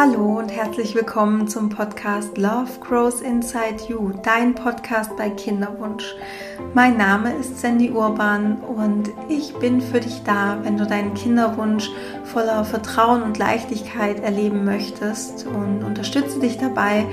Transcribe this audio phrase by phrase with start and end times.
[0.00, 6.14] Hallo und herzlich willkommen zum Podcast Love Grows Inside You, dein Podcast bei Kinderwunsch.
[6.72, 11.90] Mein Name ist Sandy Urban und ich bin für dich da, wenn du deinen Kinderwunsch
[12.22, 17.04] voller Vertrauen und Leichtigkeit erleben möchtest und unterstütze dich dabei,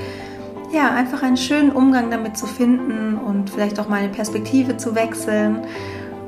[0.72, 4.94] ja, einfach einen schönen Umgang damit zu finden und vielleicht auch mal eine Perspektive zu
[4.94, 5.66] wechseln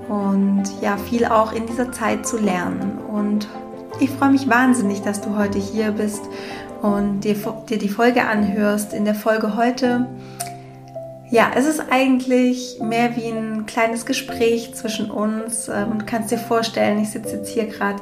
[0.10, 2.98] und ja, viel auch in dieser Zeit zu lernen.
[2.98, 3.48] Und
[4.00, 6.22] ich freue mich wahnsinnig, dass du heute hier bist
[6.82, 7.36] und dir,
[7.70, 8.94] dir die Folge anhörst.
[8.94, 10.08] In der Folge heute,
[11.30, 15.68] ja, es ist eigentlich mehr wie ein kleines Gespräch zwischen uns.
[15.68, 18.02] Ähm, du kannst dir vorstellen, ich sitze jetzt hier gerade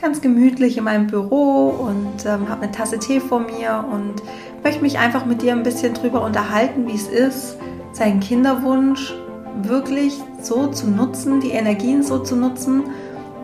[0.00, 4.22] ganz gemütlich in meinem Büro und ähm, habe eine Tasse Tee vor mir und
[4.62, 7.56] möchte mich einfach mit dir ein bisschen drüber unterhalten, wie es ist,
[7.92, 9.14] seinen Kinderwunsch
[9.62, 12.84] wirklich so zu nutzen, die Energien so zu nutzen,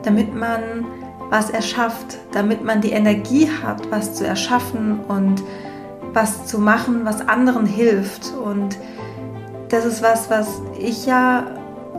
[0.03, 0.87] damit man
[1.31, 5.43] was erschafft, damit man die Energie hat, was zu erschaffen und
[6.13, 8.33] was zu machen, was anderen hilft.
[8.35, 8.77] Und
[9.69, 11.47] das ist was, was ich ja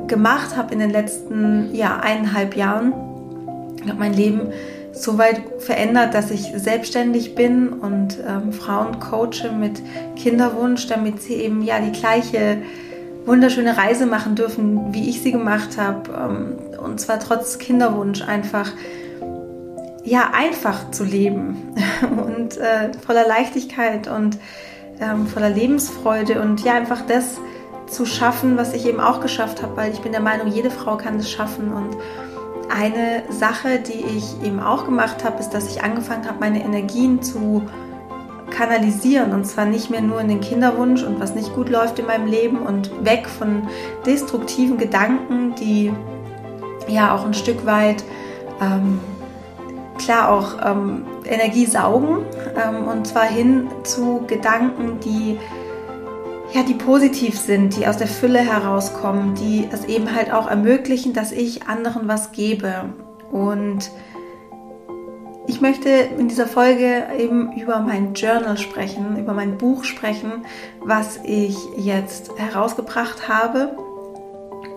[0.08, 2.94] gemacht habe in den letzten ja, eineinhalb Jahren.
[3.84, 4.52] Ich habe mein Leben
[4.92, 9.82] so weit verändert, dass ich selbstständig bin und ähm, Frauen coache mit
[10.18, 12.58] Kinderwunsch, damit sie eben ja die gleiche
[13.26, 16.10] wunderschöne Reise machen dürfen, wie ich sie gemacht habe.
[16.12, 18.72] Ähm, und zwar trotz Kinderwunsch einfach
[20.04, 21.74] ja, einfach zu leben.
[22.02, 24.38] Und äh, voller Leichtigkeit und
[25.00, 27.38] ähm, voller Lebensfreude und ja, einfach das
[27.88, 30.98] zu schaffen, was ich eben auch geschafft habe, weil ich bin der Meinung, jede Frau
[30.98, 31.74] kann das schaffen.
[31.74, 31.98] Und
[32.70, 37.22] eine Sache, die ich eben auch gemacht habe, ist, dass ich angefangen habe, meine Energien
[37.22, 37.64] zu
[38.50, 39.34] kanalisieren.
[39.34, 42.28] Und zwar nicht mehr nur in den Kinderwunsch und was nicht gut läuft in meinem
[42.28, 43.68] Leben und weg von
[44.06, 45.92] destruktiven Gedanken, die
[46.88, 48.04] ja auch ein Stück weit
[48.62, 49.00] ähm,
[49.98, 52.26] klar auch ähm, Energie saugen
[52.56, 55.38] ähm, und zwar hin zu Gedanken, die
[56.54, 61.14] ja, die positiv sind, die aus der Fülle herauskommen, die es eben halt auch ermöglichen,
[61.14, 62.90] dass ich anderen was gebe.
[63.32, 63.90] Und
[65.48, 70.46] ich möchte in dieser Folge eben über mein Journal sprechen, über mein Buch sprechen,
[70.82, 73.78] was ich jetzt herausgebracht habe.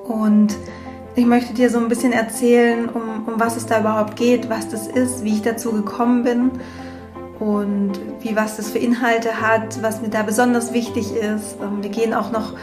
[0.05, 0.57] Und
[1.17, 4.69] ich möchte dir so ein bisschen erzählen, um, um was es da überhaupt geht, was
[4.69, 6.51] das ist, wie ich dazu gekommen bin
[7.39, 11.57] und wie was das für Inhalte hat, was mir da besonders wichtig ist.
[11.63, 12.55] Ähm, wir gehen auch noch,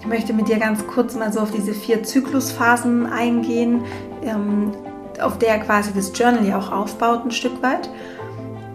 [0.00, 3.84] ich möchte mit dir ganz kurz mal so auf diese vier Zyklusphasen eingehen,
[4.22, 4.72] ähm,
[5.20, 7.90] auf der quasi das Journal ja auch aufbaut ein Stück weit.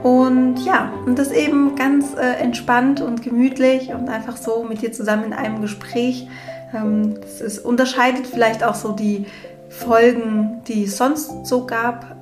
[0.03, 4.91] Und ja, und das eben ganz äh, entspannt und gemütlich und einfach so mit dir
[4.91, 6.27] zusammen in einem Gespräch
[6.75, 9.25] ähm, das ist, unterscheidet vielleicht auch so die
[9.69, 12.15] Folgen, die es sonst so gab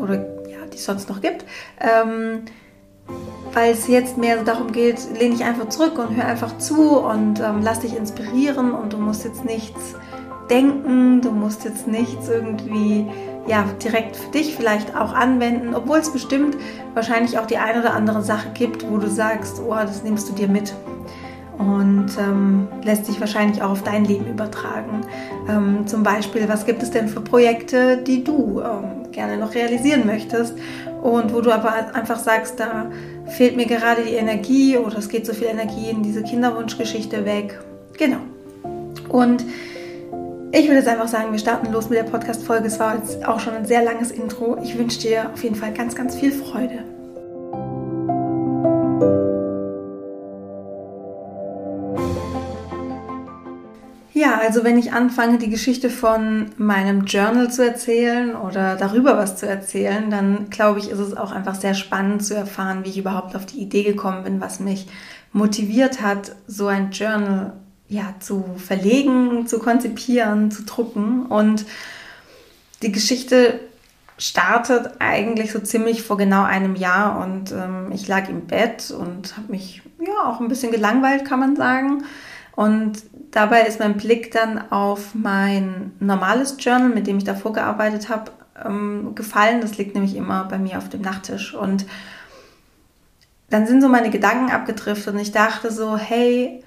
[0.00, 0.14] oder
[0.48, 1.44] ja, die es sonst noch gibt.
[1.80, 2.42] Ähm,
[3.52, 7.40] weil es jetzt mehr darum geht, lehne ich einfach zurück und hör einfach zu und
[7.40, 9.96] ähm, lass dich inspirieren und du musst jetzt nichts
[10.48, 13.06] denken, du musst jetzt nichts irgendwie
[13.46, 16.56] ja, direkt für dich vielleicht auch anwenden, obwohl es bestimmt
[16.94, 20.32] wahrscheinlich auch die eine oder andere Sache gibt, wo du sagst, oh, das nimmst du
[20.32, 20.72] dir mit
[21.60, 25.02] und ähm, lässt sich wahrscheinlich auch auf dein Leben übertragen.
[25.46, 30.06] Ähm, zum Beispiel, was gibt es denn für Projekte, die du ähm, gerne noch realisieren
[30.06, 30.54] möchtest
[31.02, 32.86] und wo du aber einfach sagst, da
[33.26, 37.60] fehlt mir gerade die Energie oder es geht so viel Energie in diese Kinderwunschgeschichte weg.
[37.98, 38.20] Genau.
[39.10, 39.44] Und
[40.52, 42.68] ich würde jetzt einfach sagen, wir starten los mit der Podcast-Folge.
[42.68, 44.56] Es war jetzt auch schon ein sehr langes Intro.
[44.62, 46.84] Ich wünsche dir auf jeden Fall ganz, ganz viel Freude.
[54.20, 59.36] Ja, also wenn ich anfange, die Geschichte von meinem Journal zu erzählen oder darüber was
[59.38, 62.98] zu erzählen, dann glaube ich, ist es auch einfach sehr spannend zu erfahren, wie ich
[62.98, 64.88] überhaupt auf die Idee gekommen bin, was mich
[65.32, 67.54] motiviert hat, so ein Journal
[67.88, 71.24] ja, zu verlegen, zu konzipieren, zu drucken.
[71.24, 71.64] Und
[72.82, 73.58] die Geschichte
[74.18, 79.38] startet eigentlich so ziemlich vor genau einem Jahr und ähm, ich lag im Bett und
[79.38, 82.04] habe mich ja auch ein bisschen gelangweilt, kann man sagen.
[82.60, 88.10] Und dabei ist mein Blick dann auf mein normales Journal, mit dem ich davor gearbeitet
[88.10, 89.62] habe, ähm, gefallen.
[89.62, 91.54] Das liegt nämlich immer bei mir auf dem Nachttisch.
[91.54, 91.86] Und
[93.48, 96.62] dann sind so meine Gedanken abgedriftet und ich dachte so, hey,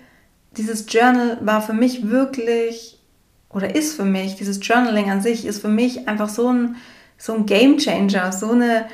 [0.58, 3.00] dieses Journal war für mich wirklich
[3.52, 6.76] oder ist für mich, dieses Journaling an sich ist für mich einfach so ein,
[7.20, 8.86] so ein Game Changer, so eine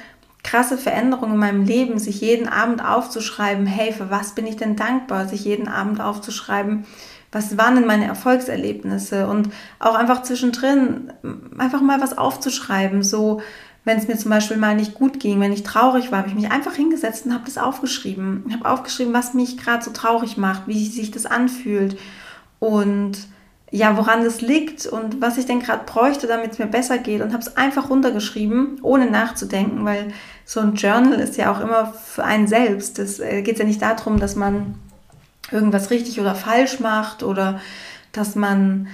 [0.49, 4.75] krasse Veränderung in meinem Leben, sich jeden Abend aufzuschreiben, hey, für was bin ich denn
[4.75, 6.85] dankbar, sich jeden Abend aufzuschreiben,
[7.31, 11.13] was waren denn meine Erfolgserlebnisse und auch einfach zwischendrin
[11.57, 13.41] einfach mal was aufzuschreiben, so
[13.85, 16.35] wenn es mir zum Beispiel mal nicht gut ging, wenn ich traurig war, habe ich
[16.35, 18.43] mich einfach hingesetzt und habe das aufgeschrieben.
[18.47, 21.97] Ich habe aufgeschrieben, was mich gerade so traurig macht, wie sich das anfühlt
[22.57, 23.19] und
[23.71, 27.21] ja, woran das liegt und was ich denn gerade bräuchte, damit es mir besser geht
[27.21, 30.11] und habe es einfach runtergeschrieben, ohne nachzudenken, weil
[30.49, 32.97] so ein Journal ist ja auch immer für einen selbst.
[32.97, 34.73] Es äh, geht ja nicht darum, dass man
[35.51, 37.61] irgendwas richtig oder falsch macht oder
[38.13, 38.87] dass man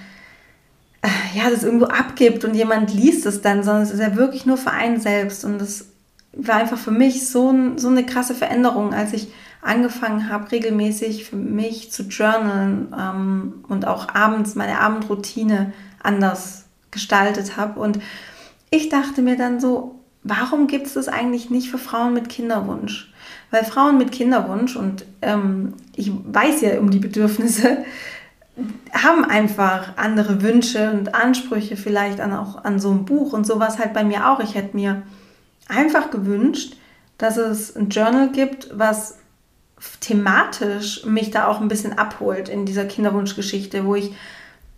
[1.02, 4.46] äh, ja, das irgendwo abgibt und jemand liest es dann, sondern es ist ja wirklich
[4.46, 5.86] nur für einen selbst und das
[6.34, 9.30] war einfach für mich so, ein, so eine krasse Veränderung, als ich
[9.62, 15.72] angefangen habe, regelmäßig für mich zu journalen ähm, und auch abends meine Abendroutine
[16.04, 17.80] anders gestaltet habe.
[17.80, 18.00] Und
[18.72, 19.95] ich dachte mir dann so,
[20.26, 23.14] warum gibt es das eigentlich nicht für Frauen mit Kinderwunsch?
[23.52, 27.86] Weil Frauen mit Kinderwunsch, und ähm, ich weiß ja um die Bedürfnisse,
[28.92, 33.78] haben einfach andere Wünsche und Ansprüche vielleicht an, auch an so ein Buch und sowas
[33.78, 34.40] halt bei mir auch.
[34.40, 35.04] Ich hätte mir
[35.68, 36.76] einfach gewünscht,
[37.18, 39.20] dass es ein Journal gibt, was
[40.00, 44.14] thematisch mich da auch ein bisschen abholt in dieser Kinderwunschgeschichte, wo ich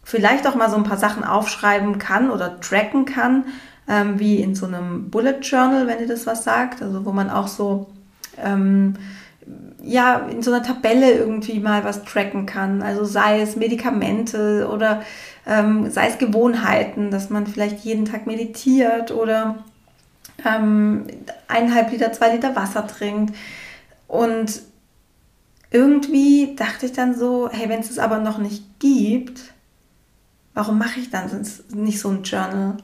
[0.04, 3.46] vielleicht auch mal so ein paar Sachen aufschreiben kann oder tracken kann,
[3.88, 7.30] ähm, wie in so einem Bullet Journal, wenn ihr das was sagt, also wo man
[7.30, 7.88] auch so
[8.38, 8.96] ähm,
[9.82, 15.04] ja in so einer Tabelle irgendwie mal was tracken kann, also sei es Medikamente oder
[15.46, 19.64] ähm, sei es Gewohnheiten, dass man vielleicht jeden Tag meditiert oder
[20.46, 21.06] ähm,
[21.48, 23.36] eineinhalb Liter, zwei Liter Wasser trinkt.
[24.08, 24.62] Und
[25.72, 29.54] irgendwie dachte ich dann so, hey, wenn es es aber noch nicht gibt,
[30.54, 31.30] warum mache ich dann
[31.74, 32.78] nicht so ein Journal?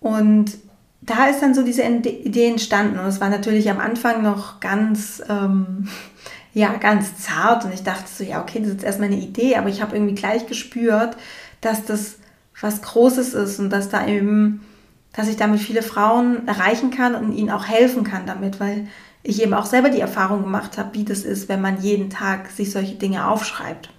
[0.00, 0.52] Und
[1.00, 2.98] da ist dann so diese Idee entstanden.
[2.98, 5.88] Und es war natürlich am Anfang noch ganz, ähm,
[6.52, 7.64] ja, ganz zart.
[7.64, 9.96] Und ich dachte so, ja, okay, das ist jetzt erstmal eine Idee, aber ich habe
[9.96, 11.16] irgendwie gleich gespürt,
[11.60, 12.16] dass das
[12.60, 14.64] was Großes ist und dass da eben,
[15.12, 18.88] dass ich damit viele Frauen erreichen kann und ihnen auch helfen kann damit, weil
[19.22, 22.50] ich eben auch selber die Erfahrung gemacht habe, wie das ist, wenn man jeden Tag
[22.50, 23.90] sich solche Dinge aufschreibt.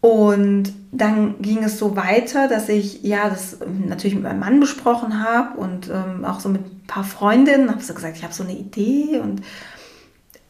[0.00, 5.22] Und dann ging es so weiter, dass ich ja das natürlich mit meinem Mann besprochen
[5.22, 7.70] habe und ähm, auch so mit ein paar Freundinnen.
[7.70, 9.42] Habe so gesagt, ich habe so eine Idee und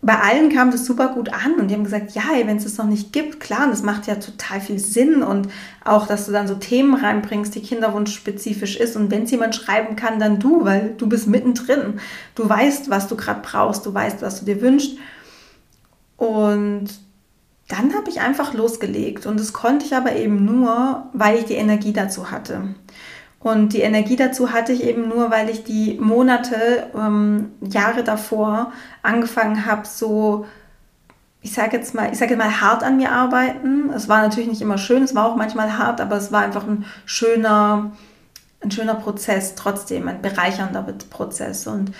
[0.02, 2.79] bei allen kam das super gut an und die haben gesagt, ja, wenn es das
[2.79, 5.49] noch nicht gibt, klar, das macht ja total viel Sinn und
[5.85, 9.97] auch, dass du dann so Themen reinbringst, die kinderwunschspezifisch ist und wenn es jemand schreiben
[9.97, 12.00] kann, dann du, weil du bist mittendrin.
[12.35, 14.97] Du weißt, was du gerade brauchst, du weißt, was du dir wünschst.
[16.17, 16.88] Und
[17.71, 21.55] dann habe ich einfach losgelegt und das konnte ich aber eben nur, weil ich die
[21.55, 22.75] Energie dazu hatte.
[23.39, 28.73] Und die Energie dazu hatte ich eben nur, weil ich die Monate, ähm, Jahre davor
[29.03, 30.47] angefangen habe, so,
[31.41, 33.91] ich sage jetzt mal, ich sage mal hart an mir arbeiten.
[33.95, 36.67] Es war natürlich nicht immer schön, es war auch manchmal hart, aber es war einfach
[36.67, 37.93] ein schöner,
[38.63, 41.67] ein schöner Prozess trotzdem, ein bereichernder Prozess.
[41.67, 41.93] Und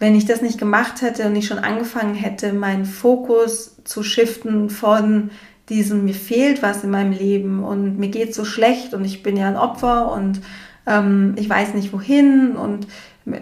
[0.00, 4.70] wenn ich das nicht gemacht hätte und ich schon angefangen hätte, meinen Fokus zu shiften
[4.70, 5.30] von
[5.68, 9.36] diesem, mir fehlt was in meinem Leben und mir geht so schlecht und ich bin
[9.36, 10.40] ja ein Opfer und
[10.86, 12.88] ähm, ich weiß nicht wohin und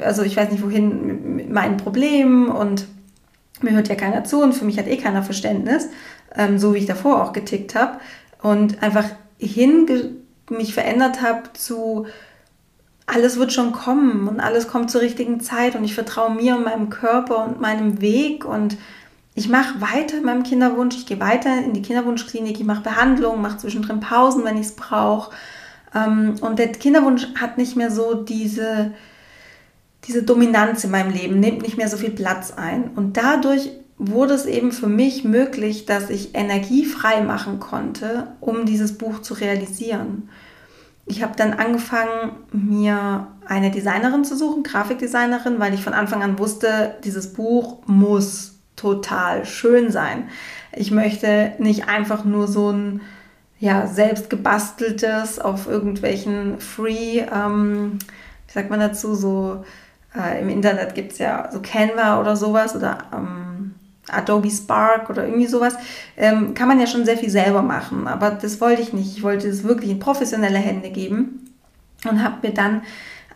[0.05, 2.87] also ich weiß nicht wohin mit meinen Problemen und
[3.63, 5.89] mir hört ja keiner zu und für mich hat eh keiner Verständnis,
[6.37, 7.99] ähm, so wie ich davor auch getickt habe
[8.43, 9.05] und einfach
[9.39, 9.87] hin
[10.51, 12.07] mich verändert habe zu
[13.09, 16.65] alles wird schon kommen und alles kommt zur richtigen Zeit und ich vertraue mir und
[16.65, 18.77] meinem Körper und meinem Weg und
[19.35, 23.41] ich mache weiter in meinem Kinderwunsch, ich gehe weiter in die Kinderwunschklinik, ich mache Behandlungen,
[23.41, 25.31] mache zwischendrin Pausen, wenn ich es brauche
[25.95, 28.93] ähm, und der Kinderwunsch hat nicht mehr so diese,
[30.05, 32.91] diese Dominanz in meinem Leben, nimmt nicht mehr so viel Platz ein.
[32.95, 38.65] Und dadurch wurde es eben für mich möglich, dass ich Energie frei machen konnte, um
[38.65, 40.29] dieses Buch zu realisieren.
[41.09, 46.39] Ich habe dann angefangen, mir eine Designerin zu suchen, Grafikdesignerin, weil ich von Anfang an
[46.39, 50.29] wusste, dieses Buch muss total schön sein.
[50.73, 53.01] Ich möchte nicht einfach nur so ein
[53.59, 57.99] ja, selbst gebasteltes auf irgendwelchen Free, ähm,
[58.47, 59.65] wie sagt man dazu, so
[60.15, 63.58] äh, im Internet gibt es ja so Canva oder sowas oder ähm,
[64.11, 65.75] Adobe Spark oder irgendwie sowas,
[66.17, 69.17] ähm, kann man ja schon sehr viel selber machen, aber das wollte ich nicht.
[69.17, 71.53] Ich wollte es wirklich in professionelle Hände geben
[72.09, 72.83] und habe mir dann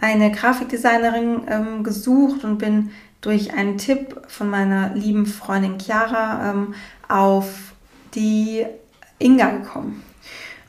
[0.00, 6.75] eine Grafikdesignerin ähm, gesucht und bin durch einen Tipp von meiner lieben Freundin Chiara ähm,
[7.09, 7.73] auf
[8.14, 8.67] die
[9.19, 10.02] Inga gekommen.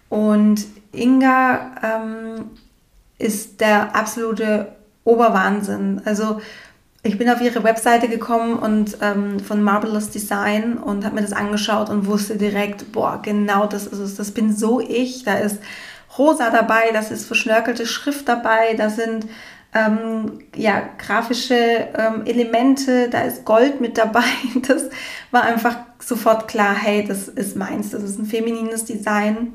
[0.09, 2.51] Und Inga ähm,
[3.17, 6.01] ist der absolute Oberwahnsinn.
[6.05, 6.39] Also
[7.03, 11.33] ich bin auf ihre Webseite gekommen und ähm, von Marvelous Design und habe mir das
[11.33, 14.15] angeschaut und wusste direkt, boah, genau das ist es.
[14.15, 15.25] Das bin so ich.
[15.25, 15.59] Da ist
[16.17, 19.27] rosa dabei, das ist verschnörkelte Schrift dabei, da sind
[19.73, 21.55] ähm, ja, grafische
[21.97, 24.23] ähm, Elemente, da ist Gold mit dabei.
[24.67, 24.89] Das
[25.31, 29.53] war einfach sofort klar, hey, das ist meins, das ist ein feminines Design.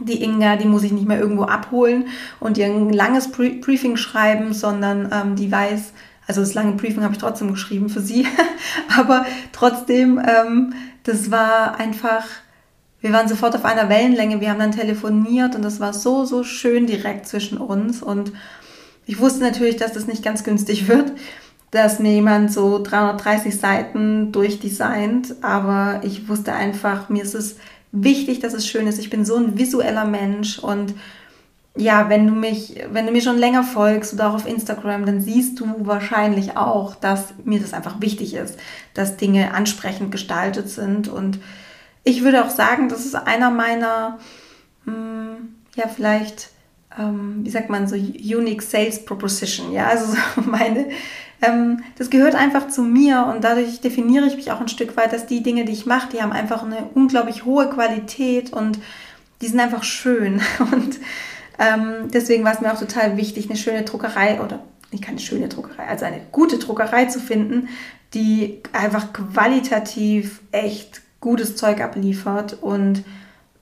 [0.00, 2.06] Die Inga, die muss ich nicht mehr irgendwo abholen
[2.40, 5.92] und ihr ein langes Briefing schreiben, sondern ähm, die weiß,
[6.32, 8.26] also das lange Briefing habe ich trotzdem geschrieben für sie,
[8.96, 10.72] aber trotzdem, ähm,
[11.02, 12.24] das war einfach,
[13.02, 16.42] wir waren sofort auf einer Wellenlänge, wir haben dann telefoniert und das war so, so
[16.42, 18.02] schön direkt zwischen uns.
[18.02, 18.32] Und
[19.04, 21.12] ich wusste natürlich, dass das nicht ganz günstig wird,
[21.70, 27.56] dass mir jemand so 330 Seiten durchdesignt, aber ich wusste einfach, mir ist es
[27.90, 28.98] wichtig, dass es schön ist.
[28.98, 30.94] Ich bin so ein visueller Mensch und
[31.74, 35.20] ja, wenn du mich, wenn du mir schon länger folgst oder auch auf Instagram, dann
[35.20, 38.58] siehst du wahrscheinlich auch, dass mir das einfach wichtig ist,
[38.94, 41.08] dass Dinge ansprechend gestaltet sind.
[41.08, 41.38] Und
[42.04, 44.18] ich würde auch sagen, das ist einer meiner,
[44.84, 46.50] mh, hm, ja, vielleicht
[46.98, 49.72] ähm, wie sagt man so, Unique Sales Proposition.
[49.72, 50.90] Ja, also so meine,
[51.40, 55.12] ähm, das gehört einfach zu mir und dadurch definiere ich mich auch ein Stück weit,
[55.12, 58.78] dass die Dinge, die ich mache, die haben einfach eine unglaublich hohe Qualität und
[59.40, 60.40] die sind einfach schön.
[60.72, 61.00] Und
[61.62, 65.48] ähm, deswegen war es mir auch total wichtig, eine schöne Druckerei oder nicht keine schöne
[65.48, 67.68] Druckerei, also eine gute Druckerei zu finden,
[68.14, 73.04] die einfach qualitativ echt gutes Zeug abliefert und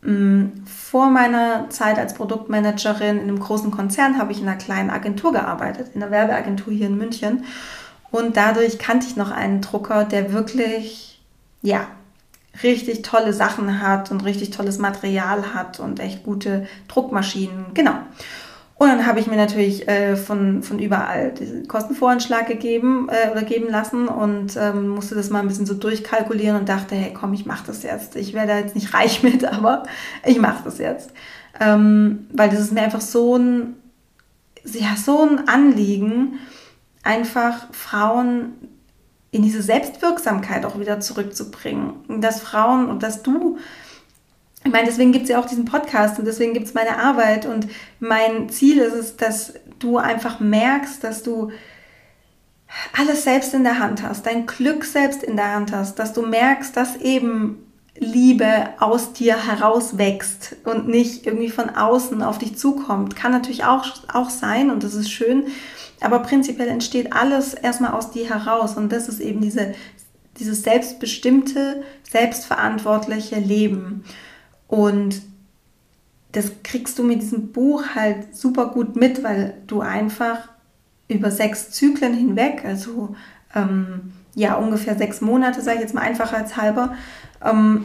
[0.03, 4.91] Mm, vor meiner Zeit als Produktmanagerin in einem großen Konzern habe ich in einer kleinen
[4.91, 7.45] Agentur gearbeitet, in einer Werbeagentur hier in München.
[8.11, 11.21] Und dadurch kannte ich noch einen Drucker, der wirklich,
[11.63, 11.87] ja,
[12.63, 17.67] richtig tolle Sachen hat und richtig tolles Material hat und echt gute Druckmaschinen.
[17.75, 17.95] Genau.
[18.81, 23.43] Und dann habe ich mir natürlich äh, von, von überall diesen Kostenvoranschlag gegeben äh, oder
[23.43, 27.35] geben lassen und ähm, musste das mal ein bisschen so durchkalkulieren und dachte, hey komm,
[27.35, 28.17] ich mache das jetzt.
[28.17, 29.83] Ich werde da jetzt nicht reich mit, aber
[30.25, 31.13] ich mache das jetzt.
[31.61, 33.77] Ähm, weil das ist mir einfach so ein,
[34.65, 36.39] ja, so ein Anliegen,
[37.03, 38.55] einfach Frauen
[39.31, 42.21] in diese Selbstwirksamkeit auch wieder zurückzubringen.
[42.21, 43.59] Dass Frauen und dass du
[44.63, 47.47] ich meine, deswegen gibt es ja auch diesen Podcast und deswegen gibt es meine Arbeit.
[47.47, 47.69] Und
[47.99, 51.51] mein Ziel ist es, dass du einfach merkst, dass du
[52.97, 56.23] alles selbst in der Hand hast, dein Glück selbst in der Hand hast, dass du
[56.23, 62.57] merkst, dass eben Liebe aus dir heraus wächst und nicht irgendwie von außen auf dich
[62.57, 63.17] zukommt.
[63.17, 65.47] Kann natürlich auch, auch sein und das ist schön,
[66.01, 69.75] aber prinzipiell entsteht alles erstmal aus dir heraus und das ist eben diese,
[70.39, 74.05] dieses selbstbestimmte, selbstverantwortliche Leben.
[74.67, 75.23] Und
[76.33, 80.49] das kriegst du mit diesem Buch halt super gut mit, weil du einfach
[81.09, 83.17] über sechs Zyklen hinweg, also
[83.55, 86.95] ähm, ja ungefähr sechs Monate, sage ich jetzt mal einfacher als halber,
[87.45, 87.85] ähm,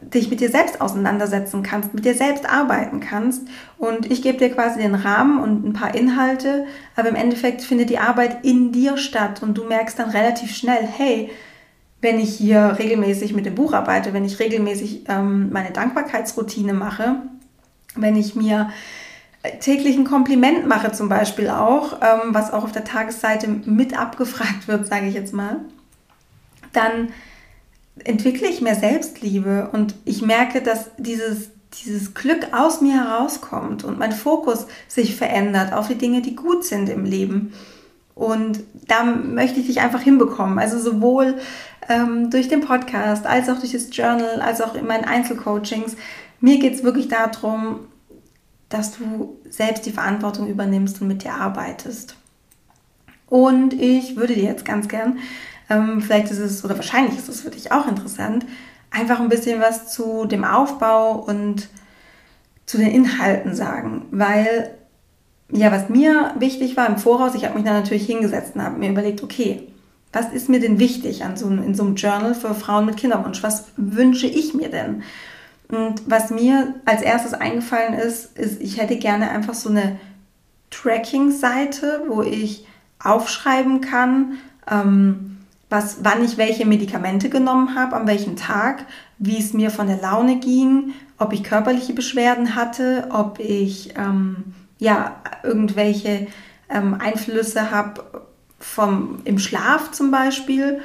[0.00, 3.42] dich mit dir selbst auseinandersetzen kannst, mit dir selbst arbeiten kannst.
[3.78, 7.90] Und ich gebe dir quasi den Rahmen und ein paar Inhalte, aber im Endeffekt findet
[7.90, 11.30] die Arbeit in dir statt und du merkst dann relativ schnell, hey,
[12.02, 17.16] wenn ich hier regelmäßig mit dem Buch arbeite, wenn ich regelmäßig ähm, meine Dankbarkeitsroutine mache,
[17.94, 18.70] wenn ich mir
[19.42, 23.98] äh, täglich ein Kompliment mache zum Beispiel auch, ähm, was auch auf der Tagesseite mit
[23.98, 25.56] abgefragt wird, sage ich jetzt mal,
[26.74, 27.08] dann
[28.04, 31.50] entwickle ich mehr Selbstliebe und ich merke, dass dieses,
[31.84, 36.64] dieses Glück aus mir herauskommt und mein Fokus sich verändert auf die Dinge, die gut
[36.64, 37.52] sind im Leben.
[38.14, 40.58] Und da möchte ich dich einfach hinbekommen.
[40.58, 41.36] Also sowohl
[41.88, 45.96] ähm, durch den Podcast, als auch durch das Journal, als auch in meinen Einzelcoachings.
[46.40, 47.80] Mir geht es wirklich darum,
[48.68, 52.16] dass du selbst die Verantwortung übernimmst und mit dir arbeitest.
[53.28, 55.18] Und ich würde dir jetzt ganz gern,
[55.68, 58.46] ähm, vielleicht ist es, oder wahrscheinlich ist es für dich auch interessant,
[58.90, 61.68] einfach ein bisschen was zu dem Aufbau und
[62.66, 64.70] zu den Inhalten sagen, weil
[65.52, 68.78] ja, was mir wichtig war im Voraus, ich habe mich da natürlich hingesetzt und habe
[68.78, 69.68] mir überlegt, okay,
[70.12, 73.42] was ist mir denn wichtig an so, in so einem Journal für Frauen mit Kinderwunsch?
[73.42, 75.02] Was wünsche ich mir denn?
[75.68, 79.98] Und was mir als erstes eingefallen ist, ist, ich hätte gerne einfach so eine
[80.70, 82.66] Tracking-Seite, wo ich
[83.02, 84.38] aufschreiben kann,
[84.70, 85.35] ähm,
[85.68, 88.86] was, wann ich welche Medikamente genommen habe, an welchem Tag,
[89.18, 94.54] wie es mir von der Laune ging, ob ich körperliche Beschwerden hatte, ob ich ähm,
[94.78, 96.28] ja, irgendwelche
[96.68, 98.04] ähm, Einflüsse habe
[98.58, 100.80] vom, im Schlaf zum Beispiel.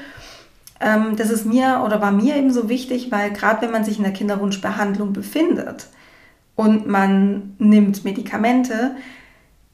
[0.79, 3.97] Ähm, das ist mir oder war mir eben so wichtig, weil gerade wenn man sich
[3.97, 5.87] in der Kinderwunschbehandlung befindet
[6.55, 8.95] und man nimmt Medikamente,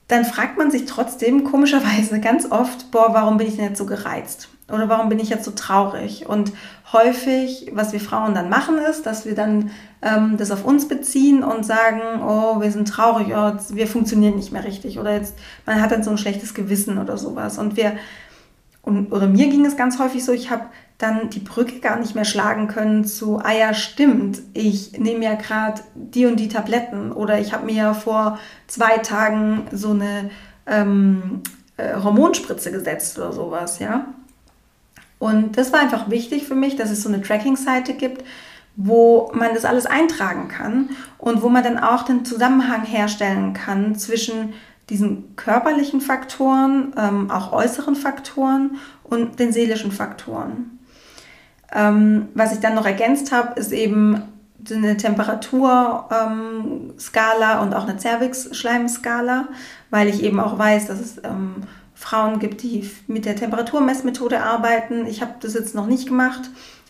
[0.08, 3.86] dann fragt man sich trotzdem komischerweise ganz oft, boah, warum bin ich denn jetzt so
[3.86, 4.50] gereizt?
[4.70, 6.28] Oder warum bin ich jetzt so traurig?
[6.28, 6.52] Und
[6.92, 9.72] häufig, was wir Frauen dann machen, ist, dass wir dann
[10.02, 14.52] ähm, das auf uns beziehen und sagen, oh, wir sind traurig, oh, wir funktionieren nicht
[14.52, 15.00] mehr richtig.
[15.00, 17.58] Oder jetzt, man hat dann so ein schlechtes Gewissen oder sowas.
[17.58, 17.94] Und wir,
[18.82, 20.66] und, oder mir ging es ganz häufig so, ich habe
[20.98, 25.36] dann die Brücke gar nicht mehr schlagen können zu, ah ja, stimmt, ich nehme ja
[25.36, 30.32] gerade die und die Tabletten oder ich habe mir ja vor zwei Tagen so eine
[30.66, 31.42] ähm,
[31.78, 34.08] äh, Hormonspritze gesetzt oder sowas, ja.
[35.20, 38.24] Und das war einfach wichtig für mich, dass es so eine Tracking-Seite gibt,
[38.76, 43.96] wo man das alles eintragen kann und wo man dann auch den Zusammenhang herstellen kann
[43.96, 44.54] zwischen
[44.90, 50.80] diesen körperlichen Faktoren, ähm, auch äußeren Faktoren und den seelischen Faktoren.
[51.74, 54.22] Ähm, was ich dann noch ergänzt habe, ist eben
[54.72, 59.48] eine Temperaturskala ähm, und auch eine Cervix-Schleimskala,
[59.90, 61.64] weil ich eben auch weiß, dass es ähm,
[61.98, 65.08] Frauen gibt, die mit der Temperaturmessmethode arbeiten.
[65.08, 66.42] Ich habe das jetzt noch nicht gemacht,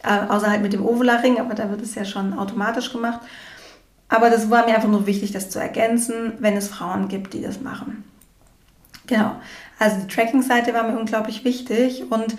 [0.03, 3.21] äh, außer halt mit dem Ovula-Ring, aber da wird es ja schon automatisch gemacht.
[4.09, 7.41] Aber das war mir einfach nur wichtig, das zu ergänzen, wenn es Frauen gibt, die
[7.41, 8.03] das machen.
[9.05, 9.35] Genau.
[9.79, 12.35] Also die Tracking-Seite war mir unglaublich wichtig und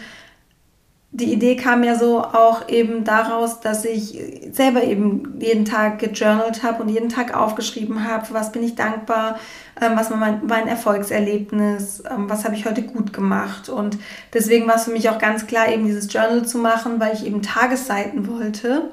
[1.10, 4.18] die Idee kam ja so auch eben daraus, dass ich
[4.52, 9.38] selber eben jeden Tag gejournalt habe und jeden Tag aufgeschrieben habe, was bin ich dankbar,
[9.80, 13.70] ähm, was war mein, mein Erfolgserlebnis, ähm, was habe ich heute gut gemacht.
[13.70, 13.96] Und
[14.34, 17.24] deswegen war es für mich auch ganz klar, eben dieses Journal zu machen, weil ich
[17.24, 18.90] eben Tagesseiten wollte,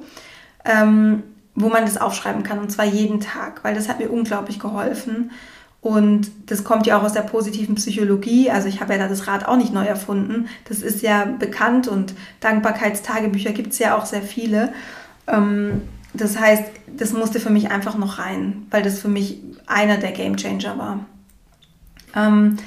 [0.64, 4.60] ähm, wo man das aufschreiben kann und zwar jeden Tag, weil das hat mir unglaublich
[4.60, 5.32] geholfen.
[5.86, 8.50] Und das kommt ja auch aus der positiven Psychologie.
[8.50, 10.48] Also ich habe ja da das Rad auch nicht neu erfunden.
[10.68, 14.74] Das ist ja bekannt und Dankbarkeitstagebücher gibt es ja auch sehr viele.
[15.28, 16.64] Ähm, das heißt,
[16.98, 20.76] das musste für mich einfach noch rein, weil das für mich einer der Game Changer
[20.80, 21.06] war.
[22.16, 22.58] Ähm,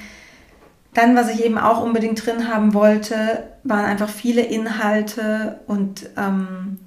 [0.94, 6.78] dann, was ich eben auch unbedingt drin haben wollte, waren einfach viele Inhalte und ähm,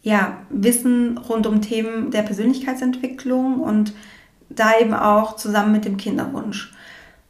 [0.00, 3.92] ja, Wissen rund um Themen der Persönlichkeitsentwicklung und
[4.58, 6.72] da eben auch zusammen mit dem Kinderwunsch.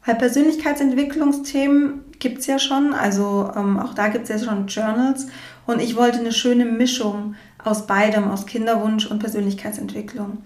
[0.04, 5.26] Weil Persönlichkeitsentwicklungsthemen gibt es ja schon, also ähm, auch da gibt es ja schon Journals
[5.66, 10.38] und ich wollte eine schöne Mischung aus beidem, aus Kinderwunsch und Persönlichkeitsentwicklung.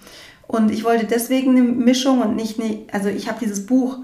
[0.46, 3.98] Und ich wollte deswegen eine Mischung und nicht, eine, also ich habe dieses Buch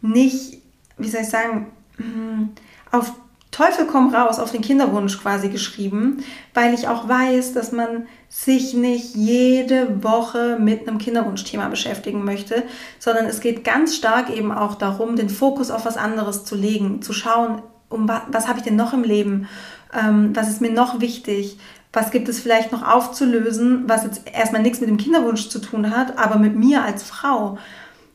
[0.00, 0.58] nicht,
[0.96, 1.66] wie soll ich sagen,
[1.98, 2.48] hm,
[2.90, 3.12] auf
[3.50, 8.06] Teufel komm raus auf den Kinderwunsch quasi geschrieben, weil ich auch weiß, dass man
[8.36, 12.64] sich nicht jede Woche mit einem Kinderwunschthema beschäftigen möchte,
[12.98, 17.00] sondern es geht ganz stark eben auch darum, den Fokus auf was anderes zu legen,
[17.00, 19.48] zu schauen, um was, was habe ich denn noch im Leben,
[19.96, 21.58] ähm, was ist mir noch wichtig,
[21.92, 25.96] was gibt es vielleicht noch aufzulösen, was jetzt erstmal nichts mit dem Kinderwunsch zu tun
[25.96, 27.56] hat, aber mit mir als Frau.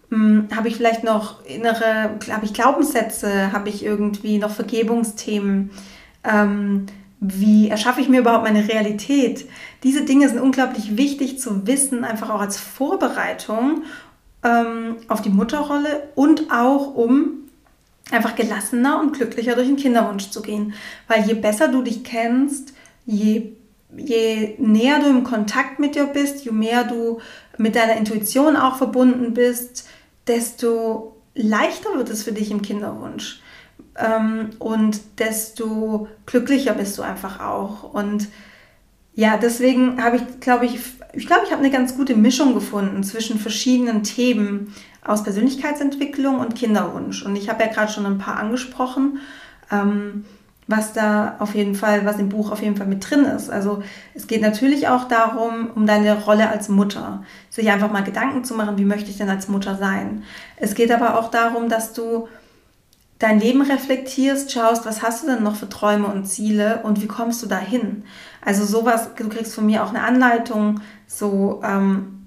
[0.10, 5.72] Hm, habe ich vielleicht noch innere, habe ich Glaubenssätze, habe ich irgendwie noch Vergebungsthemen?
[6.26, 6.88] Ähm,
[7.20, 9.46] wie erschaffe ich mir überhaupt meine Realität?
[9.84, 13.84] Diese Dinge sind unglaublich wichtig zu wissen, einfach auch als Vorbereitung
[14.44, 17.50] ähm, auf die Mutterrolle und auch um
[18.12, 20.74] einfach gelassener und glücklicher durch den Kinderwunsch zu gehen.
[21.08, 22.74] Weil je besser du dich kennst,
[23.06, 23.52] je,
[23.96, 27.20] je näher du im Kontakt mit dir bist, je mehr du
[27.58, 29.88] mit deiner Intuition auch verbunden bist,
[30.28, 33.42] desto leichter wird es für dich im Kinderwunsch.
[34.00, 37.94] Ähm, und desto glücklicher bist du einfach auch.
[37.94, 38.28] Und
[39.14, 40.80] ja, deswegen habe ich, glaube ich,
[41.14, 46.56] ich glaube, ich habe eine ganz gute Mischung gefunden zwischen verschiedenen Themen aus Persönlichkeitsentwicklung und
[46.56, 47.24] Kinderwunsch.
[47.24, 49.20] Und ich habe ja gerade schon ein paar angesprochen.
[49.72, 50.26] Ähm,
[50.70, 53.50] was da auf jeden Fall, was im Buch auf jeden Fall mit drin ist.
[53.50, 53.82] Also
[54.14, 58.54] es geht natürlich auch darum, um deine Rolle als Mutter, sich einfach mal Gedanken zu
[58.54, 60.22] machen, wie möchte ich denn als Mutter sein.
[60.58, 62.28] Es geht aber auch darum, dass du
[63.20, 67.08] dein Leben reflektierst, schaust, was hast du denn noch für Träume und Ziele und wie
[67.08, 68.04] kommst du dahin.
[68.44, 72.20] Also sowas, du kriegst von mir auch eine Anleitung, so ähm,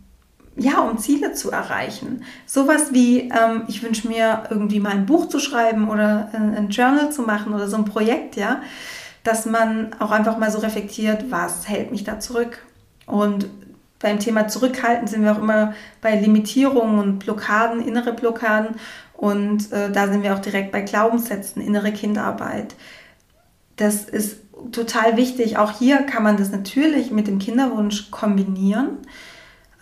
[0.57, 2.25] ja, um Ziele zu erreichen.
[2.45, 6.69] Sowas wie, ähm, ich wünsche mir irgendwie mal ein Buch zu schreiben oder ein, ein,
[6.69, 8.61] Journal zu machen oder so ein Projekt, ja,
[9.25, 12.59] dass man auch einfach mal so reflektiert, was hält mich da zurück.
[13.07, 13.47] Und
[13.99, 18.77] beim Thema Zurückhalten sind wir auch immer bei Limitierungen und Blockaden, innere Blockaden.
[19.23, 22.75] Und äh, da sind wir auch direkt bei Glaubenssätzen, innere Kindarbeit.
[23.77, 24.39] Das ist
[24.73, 25.59] total wichtig.
[25.59, 28.99] Auch hier kann man das natürlich mit dem Kinderwunsch kombinieren.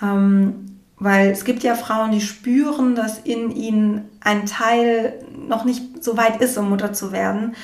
[0.03, 5.15] Ähm, weil es gibt ja Frauen, die spüren, dass in ihnen ein Teil
[5.49, 7.55] noch nicht so weit ist, um Mutter zu werden.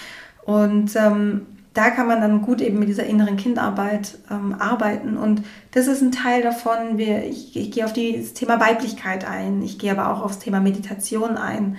[0.47, 1.45] Und ähm,
[1.77, 5.17] da kann man dann gut eben mit dieser inneren Kindarbeit ähm, arbeiten.
[5.17, 6.97] Und das ist ein Teil davon.
[6.97, 9.63] Wir, ich, ich gehe auf die, das Thema Weiblichkeit ein.
[9.63, 11.77] Ich gehe aber auch aufs Thema Meditation ein.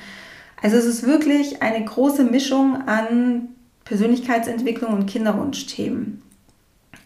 [0.61, 3.49] Also es ist wirklich eine große Mischung an
[3.85, 6.21] Persönlichkeitsentwicklung und Kinderwunschthemen.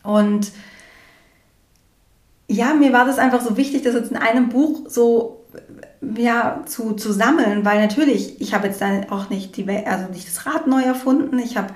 [0.03, 0.51] Und
[2.47, 5.45] ja, mir war das einfach so wichtig, das jetzt in einem Buch so
[6.17, 10.27] ja, zu, zu sammeln, weil natürlich, ich habe jetzt dann auch nicht, die, also nicht
[10.27, 11.39] das Rad neu erfunden.
[11.39, 11.73] Ich habe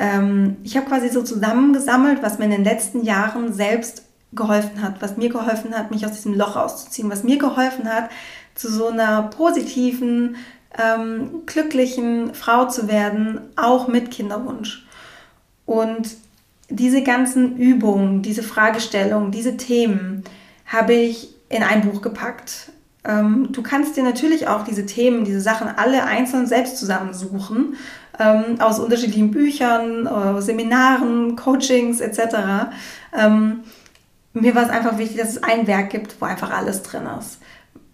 [0.00, 5.02] ähm, ich habe quasi so zusammengesammelt, was mir in den letzten Jahren selbst geholfen hat,
[5.02, 8.10] was mir geholfen hat, mich aus diesem Loch rauszuziehen, was mir geholfen hat,
[8.54, 10.36] zu so einer positiven,
[10.78, 14.86] ähm, glücklichen Frau zu werden, auch mit Kinderwunsch.
[15.66, 16.16] Und
[16.70, 20.24] diese ganzen Übungen, diese Fragestellungen, diese Themen
[20.64, 22.72] habe ich in ein Buch gepackt.
[23.04, 27.76] Ähm, du kannst dir natürlich auch diese Themen, diese Sachen alle einzeln selbst zusammensuchen
[28.18, 32.70] ähm, aus unterschiedlichen Büchern, äh, Seminaren, Coachings etc.
[33.16, 33.60] Ähm,
[34.32, 37.38] mir war es einfach wichtig, dass es ein Werk gibt, wo einfach alles drin ist.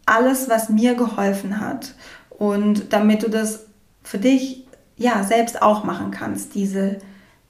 [0.04, 1.94] Alles, was mir geholfen hat.
[2.30, 3.66] Und damit du das
[4.02, 4.66] für dich
[4.96, 6.98] ja selbst auch machen kannst, diese,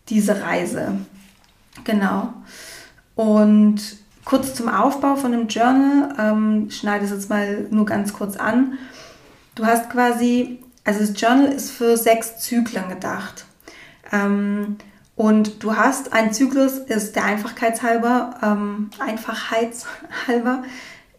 [0.09, 0.99] diese Reise.
[1.85, 2.33] Genau.
[3.15, 3.81] Und
[4.27, 8.77] kurz zum Aufbau von einem Journal, ähm, schneide es jetzt mal nur ganz kurz an.
[9.55, 13.45] Du hast quasi also das Journal ist für sechs Zyklen gedacht.
[14.13, 14.77] Ähm,
[15.17, 20.63] und du hast ein Zyklus, ist der Einfachkeitshalber, ähm, Einfachheitshalber,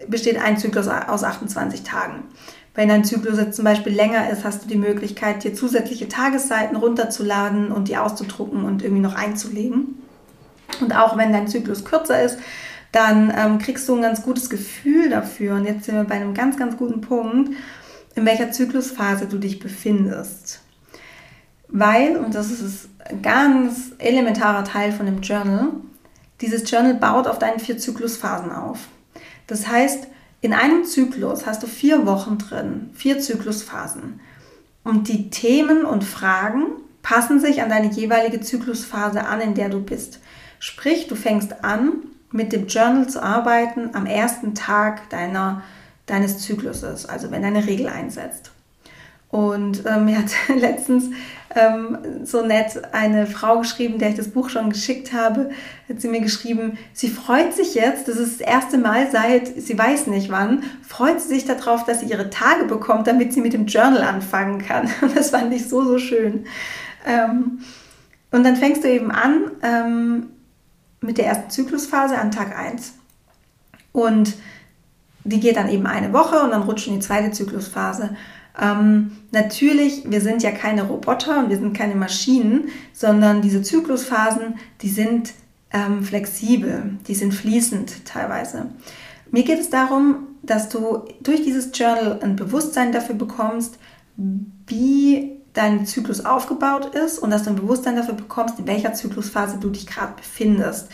[0.07, 2.23] besteht ein Zyklus aus 28 Tagen.
[2.75, 6.77] Wenn dein Zyklus jetzt zum Beispiel länger ist, hast du die Möglichkeit, dir zusätzliche Tagesseiten
[6.77, 10.01] runterzuladen und die auszudrucken und irgendwie noch einzulegen.
[10.79, 12.37] Und auch wenn dein Zyklus kürzer ist,
[12.91, 15.55] dann ähm, kriegst du ein ganz gutes Gefühl dafür.
[15.55, 17.51] Und jetzt sind wir bei einem ganz, ganz guten Punkt
[18.17, 20.61] in welcher Zyklusphase du dich befindest.
[21.67, 25.69] Weil, und das ist ein ganz elementarer Teil von dem Journal,
[26.41, 28.79] dieses Journal baut auf deinen vier Zyklusphasen auf.
[29.45, 30.07] Das heißt,
[30.41, 34.19] in einem Zyklus hast du vier Wochen drin, vier Zyklusphasen.
[34.83, 36.65] Und die Themen und Fragen
[37.01, 40.19] passen sich an deine jeweilige Zyklusphase an, in der du bist.
[40.59, 41.93] Sprich, du fängst an,
[42.31, 45.63] mit dem Journal zu arbeiten am ersten Tag deiner
[46.07, 48.51] deines Zykluses, also wenn deine Regel einsetzt.
[49.29, 51.09] Und ähm, mir hat letztens
[51.53, 55.49] ähm, so nett eine Frau geschrieben, der ich das Buch schon geschickt habe,
[55.89, 59.77] hat sie mir geschrieben, sie freut sich jetzt, das ist das erste Mal seit, sie
[59.77, 63.53] weiß nicht wann, freut sie sich darauf, dass sie ihre Tage bekommt, damit sie mit
[63.53, 64.89] dem Journal anfangen kann.
[65.01, 66.45] Und das fand ich so, so schön.
[67.05, 67.59] Ähm,
[68.29, 70.27] und dann fängst du eben an ähm,
[71.07, 72.93] mit der ersten Zyklusphase an Tag 1.
[73.93, 74.35] Und
[75.23, 78.15] die geht dann eben eine Woche und dann rutscht in die zweite Zyklusphase.
[78.59, 84.55] Ähm, natürlich, wir sind ja keine Roboter und wir sind keine Maschinen, sondern diese Zyklusphasen,
[84.81, 85.33] die sind
[85.71, 88.67] ähm, flexibel, die sind fließend teilweise.
[89.31, 93.79] Mir geht es darum, dass du durch dieses Journal ein Bewusstsein dafür bekommst,
[94.17, 99.57] wie dein Zyklus aufgebaut ist und dass du ein Bewusstsein dafür bekommst, in welcher Zyklusphase
[99.59, 100.89] du dich gerade befindest.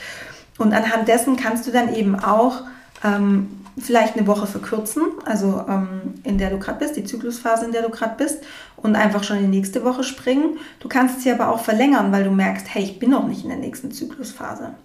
[0.57, 2.61] Und anhand dessen kannst du dann eben auch
[3.03, 7.71] ähm, vielleicht eine Woche verkürzen, also ähm, in der du gerade bist, die Zyklusphase, in
[7.71, 8.43] der du gerade bist,
[8.77, 10.57] und einfach schon in die nächste Woche springen.
[10.79, 13.49] Du kannst sie aber auch verlängern, weil du merkst, hey, ich bin noch nicht in
[13.49, 14.75] der nächsten Zyklusphase.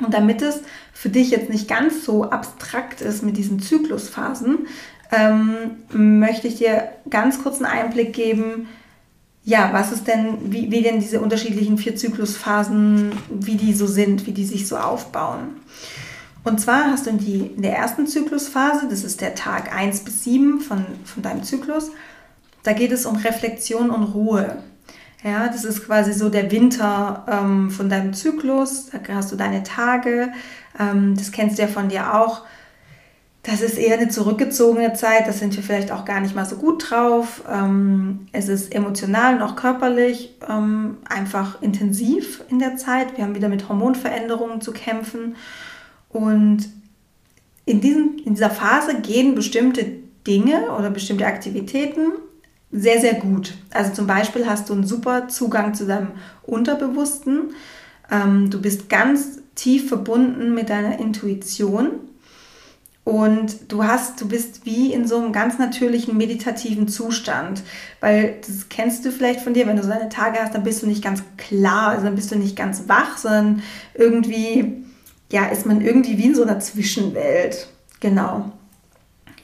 [0.00, 0.60] Und damit es
[0.92, 4.66] für dich jetzt nicht ganz so abstrakt ist mit diesen Zyklusphasen,
[5.10, 8.68] ähm, möchte ich dir ganz kurz einen Einblick geben,
[9.44, 14.26] ja, was ist denn, wie, wie denn diese unterschiedlichen vier Zyklusphasen, wie die so sind,
[14.26, 15.56] wie die sich so aufbauen.
[16.44, 20.00] Und zwar hast du in, die, in der ersten Zyklusphase, das ist der Tag 1
[20.00, 21.90] bis 7 von, von deinem Zyklus,
[22.62, 24.62] da geht es um Reflexion und Ruhe.
[25.24, 28.90] Ja, das ist quasi so der Winter ähm, von deinem Zyklus.
[28.90, 30.32] Da hast du deine Tage.
[30.78, 32.42] Ähm, das kennst du ja von dir auch.
[33.42, 35.26] Das ist eher eine zurückgezogene Zeit.
[35.26, 37.42] Da sind wir vielleicht auch gar nicht mal so gut drauf.
[37.50, 43.16] Ähm, es ist emotional und auch körperlich ähm, einfach intensiv in der Zeit.
[43.16, 45.34] Wir haben wieder mit Hormonveränderungen zu kämpfen.
[46.08, 46.68] Und
[47.64, 49.86] in, diesem, in dieser Phase gehen bestimmte
[50.24, 52.12] Dinge oder bestimmte Aktivitäten
[52.70, 53.54] sehr, sehr gut.
[53.70, 56.12] Also zum Beispiel hast du einen super Zugang zu deinem
[56.44, 57.50] Unterbewussten.
[58.10, 61.90] Ähm, du bist ganz tief verbunden mit deiner Intuition.
[63.04, 67.62] Und du hast, du bist wie in so einem ganz natürlichen meditativen Zustand,
[68.00, 70.82] weil das kennst du vielleicht von dir, wenn du so deine Tage hast, dann bist
[70.82, 73.62] du nicht ganz klar, also dann bist du nicht ganz wach, sondern
[73.94, 74.84] irgendwie
[75.32, 77.66] ja, ist man irgendwie wie in so einer Zwischenwelt.
[78.00, 78.52] Genau.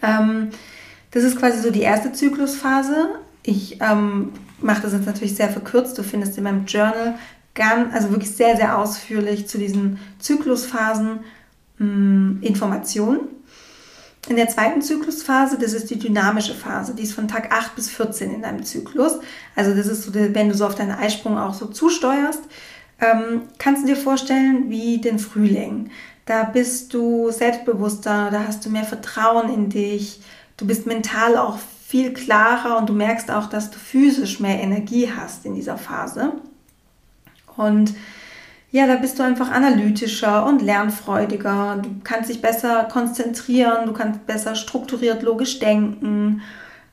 [0.03, 0.51] Ähm,
[1.11, 3.09] das ist quasi so die erste Zyklusphase.
[3.43, 5.97] Ich ähm, mache das jetzt natürlich sehr verkürzt.
[5.97, 7.15] Du findest in meinem Journal
[7.55, 11.21] ganz, also wirklich sehr, sehr ausführlich zu diesen Zyklusphasen
[11.79, 13.21] mh, hm, Informationen.
[14.29, 17.89] In der zweiten Zyklusphase, das ist die dynamische Phase, die ist von Tag 8 bis
[17.89, 19.21] 14 in deinem Zyklus.
[19.57, 22.43] Also das ist so, wenn du so auf deinen Eisprung auch so zusteuerst,
[23.01, 25.91] ähm, kannst du dir vorstellen wie den Frühling.
[26.27, 30.21] Da bist du selbstbewusster, da hast du mehr Vertrauen in dich,
[30.59, 35.11] du bist mental auch viel klarer und du merkst auch, dass du physisch mehr Energie
[35.11, 36.33] hast in dieser Phase.
[37.57, 37.95] Und
[38.71, 41.81] ja, da bist du einfach analytischer und lernfreudiger.
[41.83, 46.43] Du kannst dich besser konzentrieren, du kannst besser strukturiert, logisch denken.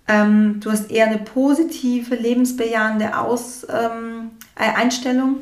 [0.08, 5.40] Ähm, du hast eher eine positive, lebensbejahende Aus, ähm, Einstellung.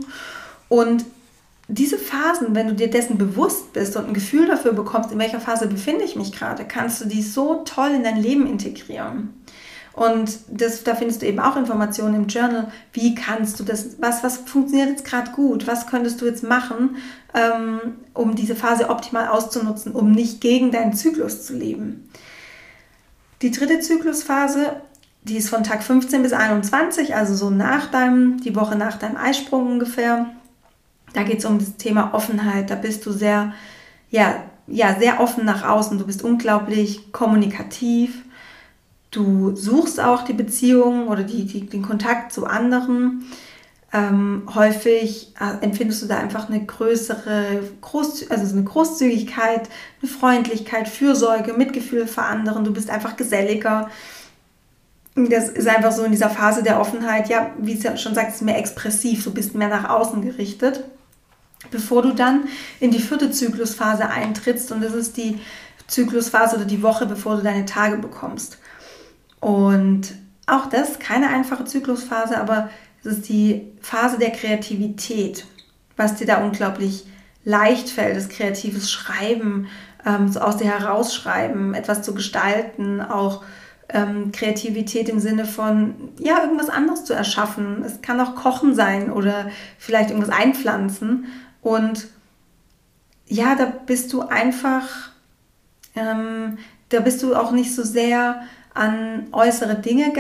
[0.69, 1.06] Und
[1.67, 5.39] diese Phasen, wenn du dir dessen bewusst bist und ein Gefühl dafür bekommst, in welcher
[5.39, 9.34] Phase befinde ich mich gerade, kannst du die so toll in dein Leben integrieren.
[9.93, 12.71] Und das, da findest du eben auch Informationen im Journal.
[12.93, 15.67] Wie kannst du das, was, was funktioniert jetzt gerade gut?
[15.67, 16.97] Was könntest du jetzt machen,
[17.36, 17.79] ähm,
[18.13, 22.10] um diese Phase optimal auszunutzen, um nicht gegen deinen Zyklus zu leben?
[23.43, 24.77] Die dritte Zyklusphase,
[25.23, 29.17] die ist von Tag 15 bis 21, also so nach deinem, die Woche nach deinem
[29.17, 30.27] Eisprung ungefähr.
[31.13, 32.71] Da geht es um das Thema Offenheit.
[32.71, 33.53] Da bist du sehr,
[34.10, 35.99] ja, ja, sehr offen nach außen.
[35.99, 38.22] Du bist unglaublich kommunikativ
[39.13, 43.23] Du suchst auch die Beziehung oder die, die, den Kontakt zu anderen.
[43.93, 49.69] Ähm, häufig äh, empfindest du da einfach eine größere, Groß, also eine Großzügigkeit,
[50.02, 52.63] eine Freundlichkeit, Fürsorge, Mitgefühl für anderen.
[52.63, 53.88] Du bist einfach geselliger.
[55.15, 58.34] Das ist einfach so in dieser Phase der Offenheit, ja, wie es ja schon sagt,
[58.34, 60.84] ist mehr expressiv, du bist mehr nach außen gerichtet,
[61.69, 62.45] bevor du dann
[62.80, 65.39] in die vierte Zyklusphase eintrittst und das ist die
[65.86, 68.58] Zyklusphase oder die Woche, bevor du deine Tage bekommst.
[69.43, 70.13] Und
[70.47, 72.69] auch das keine einfache Zyklusphase, aber
[73.01, 75.45] es ist die Phase der Kreativität,
[75.97, 77.06] was dir da unglaublich
[77.43, 79.67] leicht fällt, das kreatives Schreiben,
[80.06, 83.43] ähm, so aus dir herausschreiben, etwas zu gestalten, auch
[83.89, 87.84] ähm, Kreativität im Sinne von, ja, irgendwas anderes zu erschaffen.
[87.84, 91.25] Es kann auch Kochen sein oder vielleicht irgendwas einpflanzen.
[91.62, 92.08] Und
[93.27, 95.12] ja, da bist du einfach,
[95.97, 100.12] ähm, da bist du auch nicht so sehr an äußere Dinge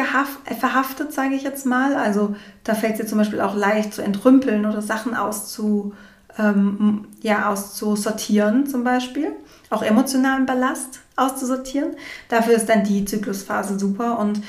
[0.59, 1.95] verhaftet, sage ich jetzt mal.
[1.95, 5.93] Also da fällt es dir zum Beispiel auch leicht zu entrümpeln oder Sachen auszu,
[6.37, 9.31] ähm, ja, auszusortieren zum Beispiel.
[9.69, 11.91] Auch emotionalen Ballast auszusortieren.
[12.29, 14.41] Dafür ist dann die Zyklusphase super und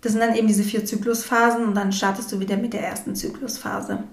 [0.00, 3.14] das sind dann eben diese vier Zyklusphasen und dann startest du wieder mit der ersten
[3.14, 4.04] Zyklusphase.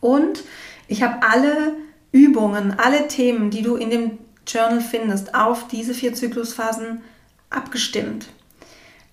[0.00, 0.44] Und
[0.86, 1.72] ich habe alle
[2.12, 7.00] Übungen, alle Themen, die du in dem Journal findest, auf diese vier Zyklusphasen
[7.50, 8.28] abgestimmt.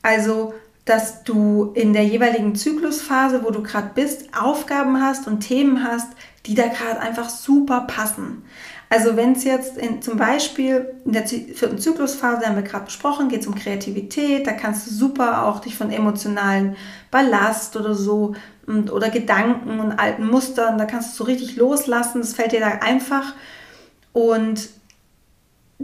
[0.02, 0.54] Also,
[0.86, 6.08] dass du in der jeweiligen Zyklusphase, wo du gerade bist, Aufgaben hast und Themen hast,
[6.46, 8.44] die da gerade einfach super passen.
[8.90, 13.30] Also wenn es jetzt in, zum Beispiel in der vierten Zyklusphase, haben wir gerade besprochen,
[13.30, 16.76] geht es um Kreativität, da kannst du super auch dich von emotionalen
[17.10, 18.36] Ballast oder so
[18.68, 22.60] und, oder Gedanken und alten Mustern, da kannst du so richtig loslassen, das fällt dir
[22.60, 23.34] da einfach.
[24.12, 24.70] Und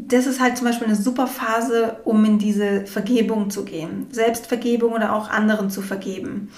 [0.08, 4.08] das ist halt zum Beispiel eine super Phase, um in diese Vergebung zu gehen.
[4.12, 6.52] Selbstvergebung oder auch anderen zu vergeben.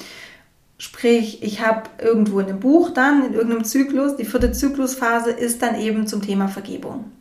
[0.77, 5.61] Sprich, ich habe irgendwo in einem Buch dann, in irgendeinem Zyklus, die vierte Zyklusphase ist
[5.61, 7.11] dann eben zum Thema Vergebung.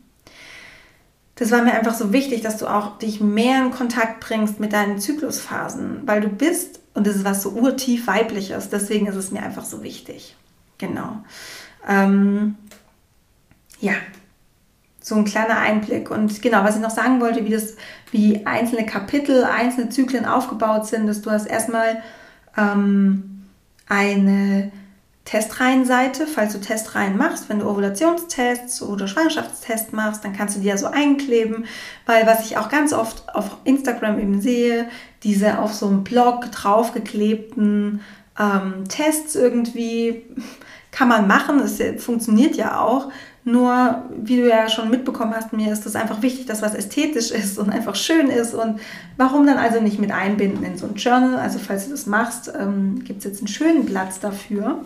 [1.35, 4.73] Das war mir einfach so wichtig, dass du auch dich mehr in Kontakt bringst mit
[4.73, 9.31] deinen Zyklusphasen, weil du bist, und das ist was so urtief weibliches, deswegen ist es
[9.31, 10.37] mir einfach so wichtig.
[10.79, 11.23] Genau.
[11.87, 12.57] Ähm,
[13.81, 13.93] ja,
[15.09, 16.11] so ein kleiner Einblick.
[16.11, 17.77] Und genau, was ich noch sagen wollte, wie das,
[18.11, 22.03] wie einzelne Kapitel, einzelne Zyklen aufgebaut sind, dass du hast erstmal
[22.57, 23.45] ähm,
[23.89, 24.71] eine
[25.29, 30.69] Testreihenseite, falls du Testreihen machst, wenn du Ovulationstests oder Schwangerschaftstests machst, dann kannst du die
[30.69, 31.67] ja so einkleben,
[32.07, 34.89] weil was ich auch ganz oft auf Instagram eben sehe,
[35.23, 38.01] diese auf so einem Blog draufgeklebten
[38.41, 40.25] ähm, Tests irgendwie,
[40.93, 43.11] kann man machen, es funktioniert ja auch,
[43.45, 47.31] nur, wie du ja schon mitbekommen hast, mir ist es einfach wichtig, dass was ästhetisch
[47.31, 48.55] ist und einfach schön ist.
[48.55, 48.81] Und
[49.17, 51.37] warum dann also nicht mit einbinden in so ein Journal?
[51.37, 54.85] Also, falls du das machst, ähm, gibt es jetzt einen schönen Platz dafür.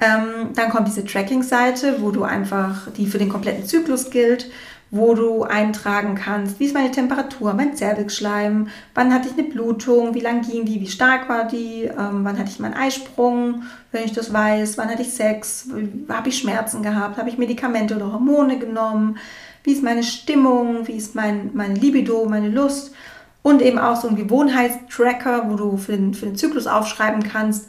[0.00, 4.50] Ähm, dann kommt diese Tracking-Seite, wo du einfach, die für den kompletten Zyklus gilt,
[4.94, 10.14] wo du eintragen kannst, wie ist meine Temperatur, mein Zervixschleim, wann hatte ich eine Blutung,
[10.14, 14.04] wie lang ging die, wie stark war die, ähm, wann hatte ich meinen Eisprung, wenn
[14.04, 15.68] ich das weiß, wann hatte ich Sex,
[16.08, 19.18] habe ich Schmerzen gehabt, habe ich Medikamente oder Hormone genommen,
[19.64, 22.94] wie ist meine Stimmung, wie ist mein, meine Libido, meine Lust?
[23.42, 27.68] Und eben auch so ein Gewohnheitstracker, wo du für den, für den Zyklus aufschreiben kannst,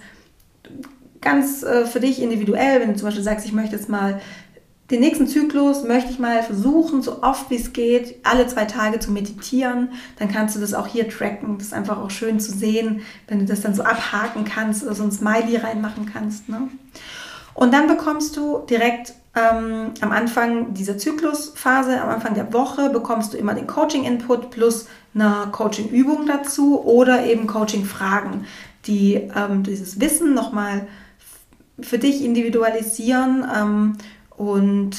[1.21, 4.21] ganz äh, für dich individuell, wenn du zum Beispiel sagst, ich möchte jetzt mal
[4.91, 8.99] den nächsten Zyklus möchte ich mal versuchen, so oft wie es geht, alle zwei Tage
[8.99, 9.89] zu meditieren.
[10.19, 11.57] Dann kannst du das auch hier tracken.
[11.57, 14.93] Das ist einfach auch schön zu sehen, wenn du das dann so abhaken kannst oder
[14.93, 16.49] so ein Smiley reinmachen kannst.
[16.49, 16.69] Ne?
[17.55, 23.33] Und dann bekommst du direkt ähm, am Anfang dieser Zyklusphase, am Anfang der Woche, bekommst
[23.33, 28.45] du immer den Coaching-Input plus eine Coaching-Übung dazu oder eben Coaching-Fragen,
[28.85, 30.87] die ähm, dieses Wissen nochmal
[31.79, 33.97] für dich individualisieren ähm,
[34.37, 34.95] und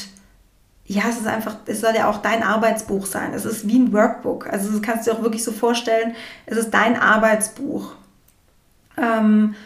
[0.86, 3.34] ja, es ist einfach, es soll ja auch dein Arbeitsbuch sein.
[3.34, 4.46] Es ist wie ein Workbook.
[4.46, 6.14] Also das kannst du dir auch wirklich so vorstellen,
[6.46, 7.94] es ist dein Arbeitsbuch.
[8.96, 9.56] Ähm,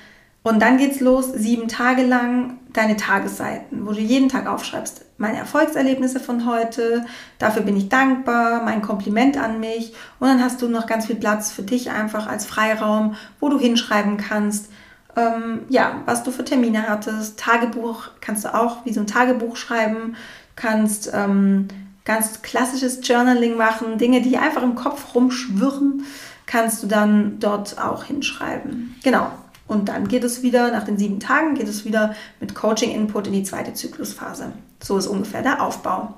[0.42, 5.36] und dann geht's los, sieben Tage lang deine Tagesseiten, wo du jeden Tag aufschreibst, meine
[5.36, 7.04] Erfolgserlebnisse von heute,
[7.38, 9.92] dafür bin ich dankbar, mein Kompliment an mich.
[10.18, 13.58] Und dann hast du noch ganz viel Platz für dich einfach als Freiraum, wo du
[13.58, 14.70] hinschreiben kannst,
[15.16, 17.38] ähm, ja, was du für Termine hattest.
[17.38, 20.16] Tagebuch kannst du auch wie so ein Tagebuch schreiben,
[20.56, 21.68] kannst ähm,
[22.04, 26.04] ganz klassisches Journaling machen, Dinge, die einfach im Kopf rumschwirren,
[26.46, 28.96] kannst du dann dort auch hinschreiben.
[29.02, 29.30] Genau.
[29.68, 33.34] Und dann geht es wieder, nach den sieben Tagen, geht es wieder mit Coaching-Input in
[33.34, 34.52] die zweite Zyklusphase.
[34.82, 36.14] So ist ungefähr der Aufbau.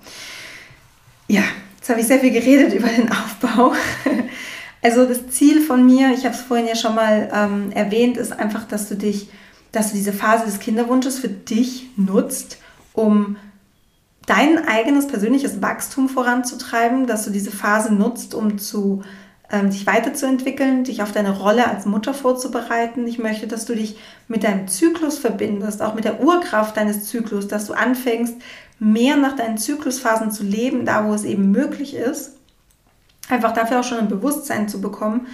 [1.29, 1.43] Ja,
[1.77, 3.75] jetzt habe ich sehr viel geredet über den Aufbau.
[4.83, 8.33] Also das Ziel von mir, ich habe es vorhin ja schon mal ähm, erwähnt, ist
[8.33, 9.29] einfach, dass du dich,
[9.71, 12.59] dass du diese Phase des Kinderwunsches für dich nutzt,
[12.93, 13.37] um
[14.27, 19.03] dein eigenes persönliches Wachstum voranzutreiben, dass du diese Phase nutzt, um zu
[19.51, 23.07] ähm, dich weiterzuentwickeln, dich auf deine Rolle als Mutter vorzubereiten.
[23.07, 27.47] Ich möchte, dass du dich mit deinem Zyklus verbindest, auch mit der Urkraft deines Zyklus,
[27.47, 28.35] dass du anfängst,
[28.81, 32.33] mehr nach deinen Zyklusphasen zu leben, da wo es eben möglich ist
[33.29, 35.27] einfach dafür auch schon ein Bewusstsein zu bekommen.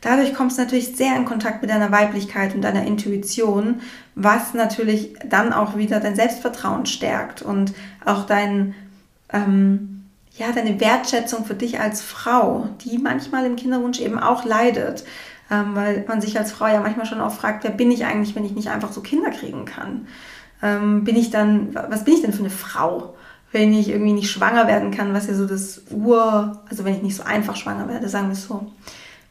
[0.00, 3.82] Dadurch kommst du natürlich sehr in Kontakt mit deiner Weiblichkeit und deiner Intuition,
[4.14, 7.74] was natürlich dann auch wieder dein Selbstvertrauen stärkt und
[8.06, 8.74] auch dein,
[9.30, 10.04] ähm,
[10.38, 15.04] ja, deine Wertschätzung für dich als Frau, die manchmal im Kinderwunsch eben auch leidet,
[15.50, 18.34] ähm, weil man sich als Frau ja manchmal schon auch fragt, wer bin ich eigentlich,
[18.34, 20.06] wenn ich nicht einfach so Kinder kriegen kann?
[20.62, 23.16] Ähm, bin ich dann, was bin ich denn für eine Frau?
[23.52, 27.02] Wenn ich irgendwie nicht schwanger werden kann, was ja so das Ur, also wenn ich
[27.02, 28.70] nicht so einfach schwanger werde, sagen wir es so,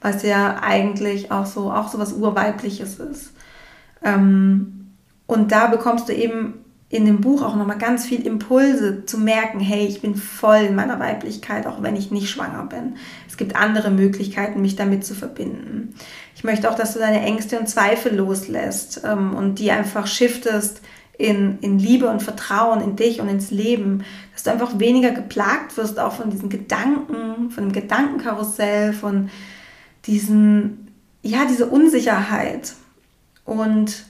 [0.02, 3.32] was ja eigentlich auch so, auch so was Urweibliches ist.
[4.04, 4.92] Ähm,
[5.26, 9.60] und da bekommst du eben in dem Buch auch nochmal ganz viel Impulse zu merken,
[9.60, 12.96] hey, ich bin voll in meiner Weiblichkeit, auch wenn ich nicht schwanger bin.
[13.28, 15.94] Es gibt andere Möglichkeiten, mich damit zu verbinden.
[16.36, 20.82] Ich möchte auch, dass du deine Ängste und Zweifel loslässt ähm, und die einfach shiftest
[21.20, 25.76] in, in Liebe und Vertrauen in dich und ins Leben, dass du einfach weniger geplagt
[25.76, 29.30] wirst, auch von diesen Gedanken, von dem Gedankenkarussell, von
[30.06, 30.88] diesen,
[31.22, 32.74] ja, diese Unsicherheit.
[33.44, 34.06] Und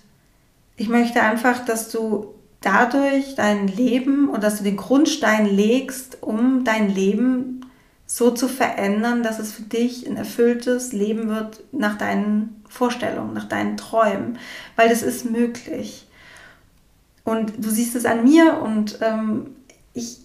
[0.78, 6.64] ich möchte einfach, dass du dadurch dein Leben und dass du den Grundstein legst, um
[6.64, 7.66] dein Leben
[8.06, 13.50] so zu verändern, dass es für dich ein erfülltes Leben wird nach deinen Vorstellungen, nach
[13.50, 14.38] deinen Träumen,
[14.76, 16.06] weil das ist möglich.
[17.30, 19.56] Und du siehst es an mir und ähm,
[19.94, 20.18] ich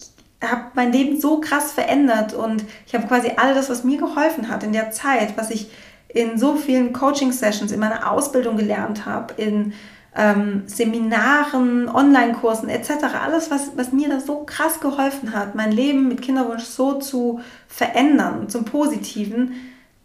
[0.43, 4.49] habe mein Leben so krass verändert und ich habe quasi all das, was mir geholfen
[4.49, 5.71] hat in der Zeit, was ich
[6.09, 9.75] in so vielen Coaching-Sessions, in meiner Ausbildung gelernt habe, in
[10.17, 12.91] ähm, Seminaren, Online-Kursen etc.,
[13.23, 17.41] alles, was, was mir da so krass geholfen hat, mein Leben mit Kinderwunsch so zu
[17.69, 19.53] verändern, zum Positiven,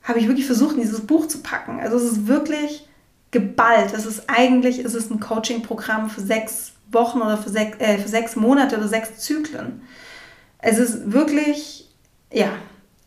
[0.03, 1.79] habe ich wirklich versucht, in dieses Buch zu packen.
[1.79, 2.87] Also es ist wirklich
[3.31, 3.93] geballt.
[3.93, 8.07] Es ist eigentlich, es ist ein Coaching-Programm für sechs Wochen oder für sechs, äh, für
[8.07, 9.81] sechs Monate oder sechs Zyklen.
[10.59, 11.89] Es ist wirklich,
[12.31, 12.49] ja,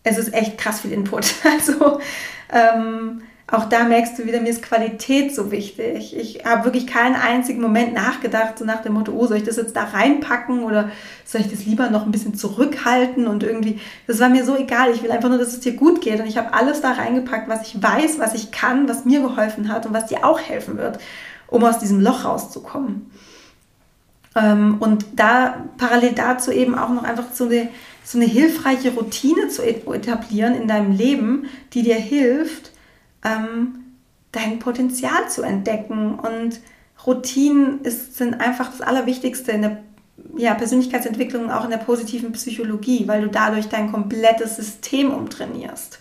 [0.05, 1.35] es ist echt krass viel Input.
[1.45, 2.01] Also
[2.53, 6.17] ähm, auch da merkst du wieder, mir ist Qualität so wichtig.
[6.17, 9.57] Ich habe wirklich keinen einzigen Moment nachgedacht, so nach dem Motto, oh, soll ich das
[9.57, 10.91] jetzt da reinpacken oder
[11.27, 14.91] soll ich das lieber noch ein bisschen zurückhalten und irgendwie, das war mir so egal.
[14.93, 17.47] Ich will einfach nur, dass es dir gut geht und ich habe alles da reingepackt,
[17.47, 20.79] was ich weiß, was ich kann, was mir geholfen hat und was dir auch helfen
[20.79, 20.99] wird,
[21.49, 23.11] um aus diesem Loch rauszukommen.
[24.35, 27.69] Ähm, und da parallel dazu eben auch noch einfach so eine,
[28.05, 32.73] so eine hilfreiche Routine zu etablieren in deinem Leben, die dir hilft,
[33.25, 33.85] ähm,
[34.33, 36.19] dein Potenzial zu entdecken.
[36.19, 36.61] Und
[37.07, 39.83] Routinen ist, sind einfach das Allerwichtigste in der
[40.37, 45.99] ja, Persönlichkeitsentwicklung auch in der positiven Psychologie, weil du dadurch dein komplettes System umtrainierst.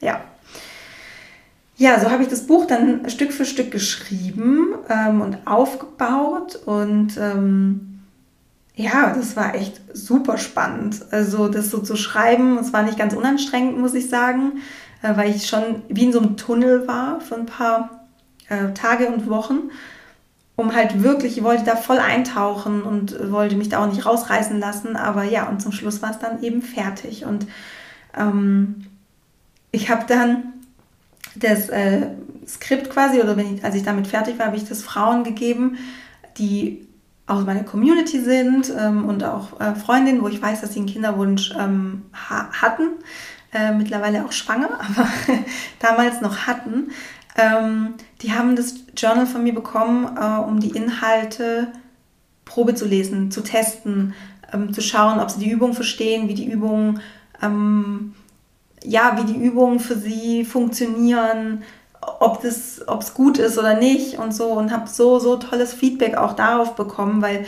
[0.00, 0.22] Ja.
[1.78, 7.16] Ja, so habe ich das Buch dann Stück für Stück geschrieben ähm, und aufgebaut und
[7.18, 8.00] ähm,
[8.74, 11.00] ja, das war echt super spannend.
[11.12, 14.58] Also das so zu schreiben, es war nicht ganz unanstrengend, muss ich sagen,
[15.02, 18.08] äh, weil ich schon wie in so einem Tunnel war für ein paar
[18.48, 19.70] äh, Tage und Wochen.
[20.56, 24.58] um halt wirklich, ich wollte da voll eintauchen und wollte mich da auch nicht rausreißen
[24.58, 24.96] lassen.
[24.96, 27.24] Aber ja, und zum Schluss war es dann eben fertig.
[27.24, 27.46] Und
[28.16, 28.86] ähm,
[29.70, 30.54] ich habe dann
[31.36, 32.08] das äh,
[32.46, 35.78] Skript quasi, oder ich, als ich damit fertig war, habe ich das Frauen gegeben,
[36.38, 36.88] die
[37.26, 40.88] aus meiner Community sind ähm, und auch äh, Freundinnen, wo ich weiß, dass sie einen
[40.88, 42.88] Kinderwunsch ähm, ha hatten,
[43.52, 45.08] äh, mittlerweile auch schwanger, aber
[45.78, 46.90] damals noch hatten.
[47.36, 51.68] Ähm, die haben das Journal von mir bekommen, äh, um die Inhalte
[52.46, 54.14] Probe zu lesen, zu testen,
[54.52, 57.00] ähm, zu schauen, ob sie die Übung verstehen, wie die Übungen,
[57.42, 58.14] ähm,
[58.84, 61.62] ja, wie die Übungen für sie funktionieren,
[62.20, 66.34] ob es gut ist oder nicht und so und habe so, so tolles Feedback auch
[66.34, 67.46] darauf bekommen, weil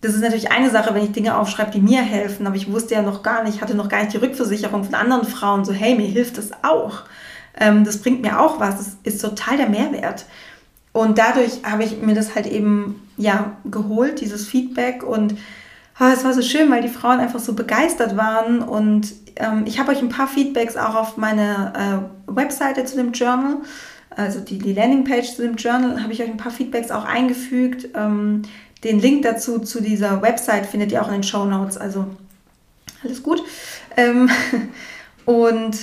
[0.00, 2.94] das ist natürlich eine Sache, wenn ich Dinge aufschreibe, die mir helfen, aber ich wusste
[2.94, 5.96] ja noch gar nicht, hatte noch gar nicht die Rückversicherung von anderen Frauen, so hey,
[5.96, 7.02] mir hilft das auch.
[7.58, 10.26] Ähm, das bringt mir auch was, das ist total der Mehrwert.
[10.92, 15.34] Und dadurch habe ich mir das halt eben ja geholt, dieses Feedback und
[16.00, 19.78] oh, es war so schön, weil die Frauen einfach so begeistert waren und ähm, ich
[19.78, 23.58] habe euch ein paar Feedbacks auch auf meine äh, Webseite zu dem Journal,
[24.10, 27.88] also die, die Landingpage zu dem Journal, habe ich euch ein paar Feedbacks auch eingefügt.
[27.94, 28.42] Ähm,
[28.84, 32.06] den Link dazu zu dieser Website findet ihr auch in den Show Notes, also
[33.02, 33.42] alles gut.
[33.96, 34.30] Ähm,
[35.24, 35.76] und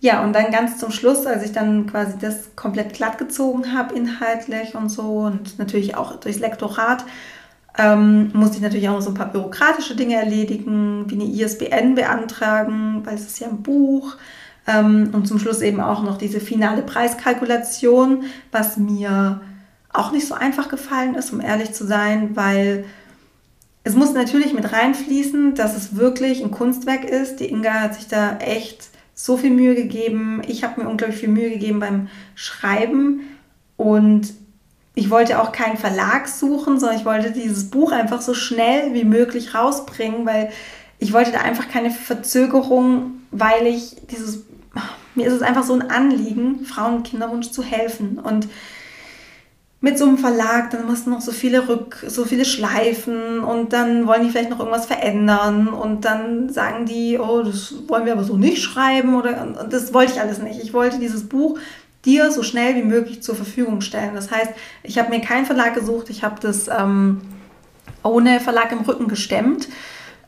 [0.00, 3.94] ja, und dann ganz zum Schluss, als ich dann quasi das komplett glatt gezogen habe,
[3.94, 7.04] inhaltlich und so, und natürlich auch durchs Lektorat,
[7.76, 11.94] ähm, musste ich natürlich auch noch so ein paar bürokratische Dinge erledigen, wie eine ISBN
[11.94, 14.16] beantragen, weil es ist ja ein Buch.
[14.66, 19.40] Ähm, und zum Schluss eben auch noch diese finale Preiskalkulation, was mir
[19.92, 22.84] auch nicht so einfach gefallen ist, um ehrlich zu sein, weil
[23.84, 27.40] es muss natürlich mit reinfließen, dass es wirklich ein Kunstwerk ist.
[27.40, 30.42] Die Inga hat sich da echt so viel Mühe gegeben.
[30.46, 33.20] Ich habe mir unglaublich viel Mühe gegeben beim Schreiben
[33.76, 34.34] und
[34.98, 39.04] ich wollte auch keinen Verlag suchen, sondern ich wollte dieses Buch einfach so schnell wie
[39.04, 40.50] möglich rausbringen, weil
[40.98, 44.40] ich wollte da einfach keine Verzögerung, weil ich dieses,
[45.14, 48.18] mir ist es einfach so ein Anliegen, Frauen und Kinderwunsch zu helfen.
[48.18, 48.48] Und
[49.80, 53.72] mit so einem Verlag, dann musst du noch so viele Rück, so viele Schleifen und
[53.72, 58.14] dann wollen die vielleicht noch irgendwas verändern und dann sagen die, oh, das wollen wir
[58.14, 60.60] aber so nicht schreiben oder und das wollte ich alles nicht.
[60.60, 61.56] Ich wollte dieses Buch
[62.08, 64.14] dir so schnell wie möglich zur Verfügung stellen.
[64.14, 64.50] Das heißt,
[64.82, 67.20] ich habe mir keinen Verlag gesucht, ich habe das ähm,
[68.02, 69.68] ohne Verlag im Rücken gestemmt.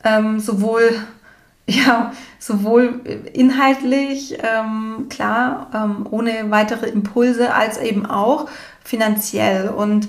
[0.05, 0.91] Ähm, sowohl,
[1.67, 3.01] ja, sowohl
[3.33, 8.49] inhaltlich, ähm, klar, ähm, ohne weitere Impulse, als eben auch
[8.85, 9.71] finanziell.
[9.71, 10.09] Und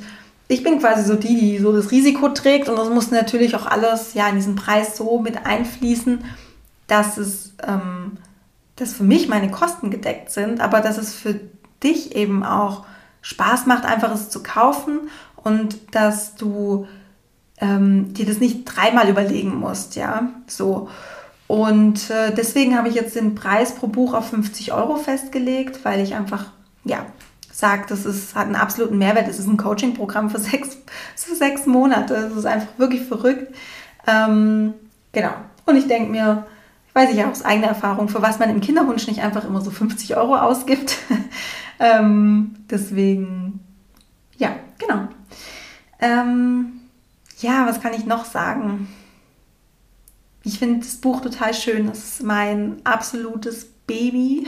[0.50, 3.66] ich bin quasi so die, die so das Risiko trägt und das muss natürlich auch
[3.66, 6.26] alles ja in diesen Preis so mit einfließen,
[6.88, 8.18] dass es ähm,
[8.76, 11.40] dass für mich meine Kosten gedeckt sind, aber dass es für
[11.84, 12.86] dich eben auch
[13.22, 16.88] Spaß macht, einfach es zu kaufen und dass du
[17.58, 20.90] ähm, dir das nicht dreimal überlegen musst, ja, so.
[21.48, 26.00] Und äh, deswegen habe ich jetzt den Preis pro Buch auf 50 Euro festgelegt, weil
[26.00, 26.46] ich einfach,
[26.86, 27.06] ja,
[27.52, 29.28] sage, das ist, hat einen absoluten Mehrwert.
[29.28, 30.78] Es ist ein Coaching-Programm für sechs,
[31.16, 32.14] für sechs Monate.
[32.14, 33.54] Das ist einfach wirklich verrückt.
[34.08, 34.74] Ähm,
[35.12, 35.34] genau.
[35.66, 36.46] Und ich denke mir,
[36.94, 39.72] weiß ich ja aus eigener Erfahrung, für was man im Kinderwunsch nicht einfach immer so
[39.72, 40.98] 50 Euro ausgibt.
[41.82, 43.60] ähm, deswegen,
[44.38, 45.08] ja, genau.
[46.00, 46.74] Ähm,
[47.40, 48.88] ja, was kann ich noch sagen?
[50.44, 51.88] Ich finde das Buch total schön.
[51.88, 54.48] Das ist mein absolutes Baby.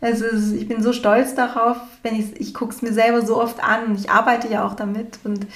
[0.00, 3.64] Also ich bin so stolz darauf, wenn ich ich gucke es mir selber so oft
[3.64, 3.94] an.
[3.94, 5.46] Ich arbeite ja auch damit und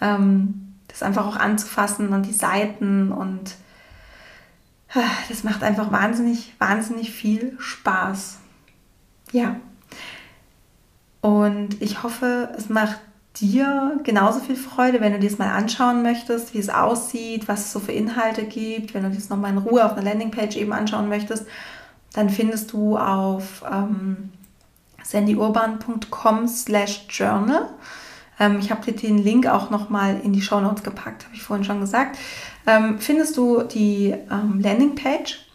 [0.00, 3.56] ähm, das einfach auch anzufassen und die Seiten und
[5.28, 8.38] das macht einfach wahnsinnig, wahnsinnig viel Spaß.
[9.32, 9.56] Ja.
[11.20, 12.98] Und ich hoffe, es macht
[13.36, 17.60] dir genauso viel Freude, wenn du dir das mal anschauen möchtest, wie es aussieht, was
[17.60, 20.72] es so für Inhalte gibt, wenn du das nochmal in Ruhe auf einer Landingpage eben
[20.72, 21.46] anschauen möchtest,
[22.12, 24.30] dann findest du auf ähm,
[25.04, 27.68] sandyurban.com slash journal.
[28.40, 31.42] Ähm, ich habe dir den Link auch nochmal in die Show Notes gepackt, habe ich
[31.42, 32.16] vorhin schon gesagt
[32.66, 35.46] ähm, findest du die ähm, Landingpage.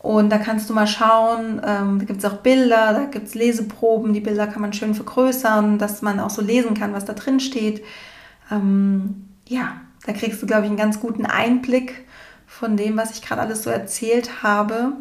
[0.00, 3.34] Und da kannst du mal schauen, ähm, da gibt es auch Bilder, da gibt es
[3.34, 7.14] Leseproben, die Bilder kann man schön vergrößern, dass man auch so lesen kann, was da
[7.14, 7.84] drin steht.
[8.50, 12.04] Ähm, ja, da kriegst du, glaube ich, einen ganz guten Einblick
[12.46, 14.92] von dem, was ich gerade alles so erzählt habe.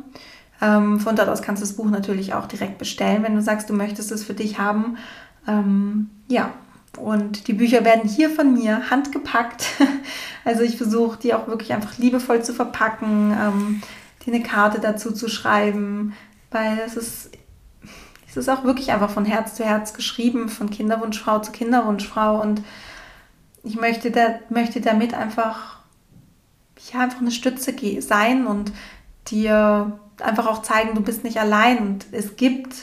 [0.61, 3.69] Ähm, von dort aus kannst du das Buch natürlich auch direkt bestellen, wenn du sagst,
[3.69, 4.97] du möchtest es für dich haben.
[5.47, 6.51] Ähm, ja,
[6.97, 9.65] und die Bücher werden hier von mir handgepackt.
[10.45, 13.81] Also ich versuche, die auch wirklich einfach liebevoll zu verpacken, ähm,
[14.27, 16.13] dir eine Karte dazu zu schreiben,
[16.51, 17.31] weil es ist,
[18.27, 22.41] es ist auch wirklich einfach von Herz zu Herz geschrieben, von Kinderwunschfrau zu Kinderwunschfrau.
[22.41, 22.61] Und
[23.63, 25.79] ich möchte, da, möchte damit einfach,
[26.91, 28.71] ja, einfach eine Stütze sein und
[29.27, 32.75] dir einfach auch zeigen, du bist nicht allein und es gibt,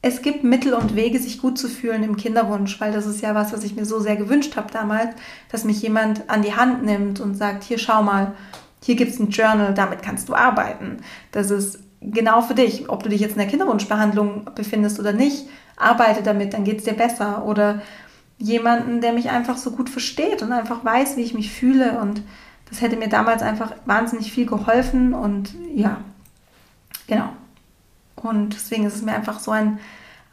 [0.00, 3.34] es gibt Mittel und Wege, sich gut zu fühlen im Kinderwunsch, weil das ist ja
[3.34, 5.16] was, was ich mir so sehr gewünscht habe damals,
[5.50, 8.34] dass mich jemand an die Hand nimmt und sagt, hier schau mal,
[8.82, 10.98] hier gibt es ein Journal, damit kannst du arbeiten.
[11.32, 15.46] Das ist genau für dich, ob du dich jetzt in der Kinderwunschbehandlung befindest oder nicht,
[15.76, 17.44] arbeite damit, dann geht es dir besser.
[17.44, 17.82] Oder
[18.38, 22.00] jemanden, der mich einfach so gut versteht und einfach weiß, wie ich mich fühle.
[22.00, 22.22] Und
[22.68, 25.14] das hätte mir damals einfach wahnsinnig viel geholfen.
[25.14, 25.98] Und ja,
[27.06, 27.30] genau.
[28.16, 29.78] Und deswegen ist es mir einfach so ein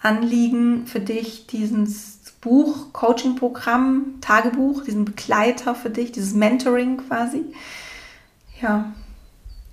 [0.02, 7.44] Anliegen für dich, dieses Buch, Coaching-Programm, Tagebuch, diesen Begleiter für dich, dieses Mentoring quasi,
[8.66, 8.92] ja,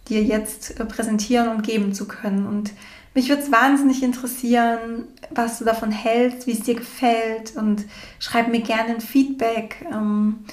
[0.08, 2.46] dir jetzt äh, präsentieren und geben zu können.
[2.46, 2.72] Und
[3.14, 7.84] mich würde es wahnsinnig interessieren, was du davon hältst, wie es dir gefällt und
[8.18, 10.44] schreib mir gerne ein Feedback ähm,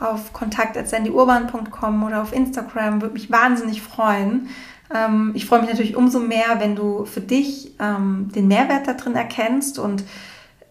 [0.00, 3.02] auf kontakt.sandyurban.com oder auf Instagram.
[3.02, 4.48] Würde mich wahnsinnig freuen.
[4.94, 8.94] Ähm, ich freue mich natürlich umso mehr, wenn du für dich ähm, den Mehrwert da
[8.94, 10.04] drin erkennst und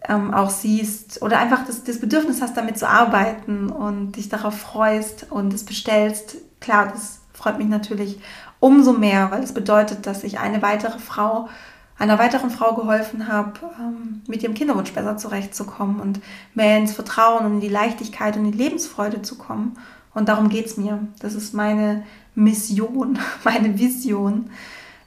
[0.08, 4.58] ähm, auch siehst oder einfach das, das Bedürfnis hast, damit zu arbeiten und dich darauf
[4.58, 6.36] freust und es bestellst.
[6.60, 8.18] Klar, das freut mich natürlich
[8.60, 11.48] umso mehr, weil es bedeutet, dass ich eine weitere Frau,
[11.96, 16.20] einer weiteren Frau geholfen habe, ähm, mit ihrem Kinderwunsch besser zurechtzukommen und
[16.54, 19.78] mehr ins Vertrauen und in die Leichtigkeit und in die Lebensfreude zu kommen.
[20.14, 20.98] Und darum geht es mir.
[21.20, 24.50] Das ist meine Mission, meine Vision,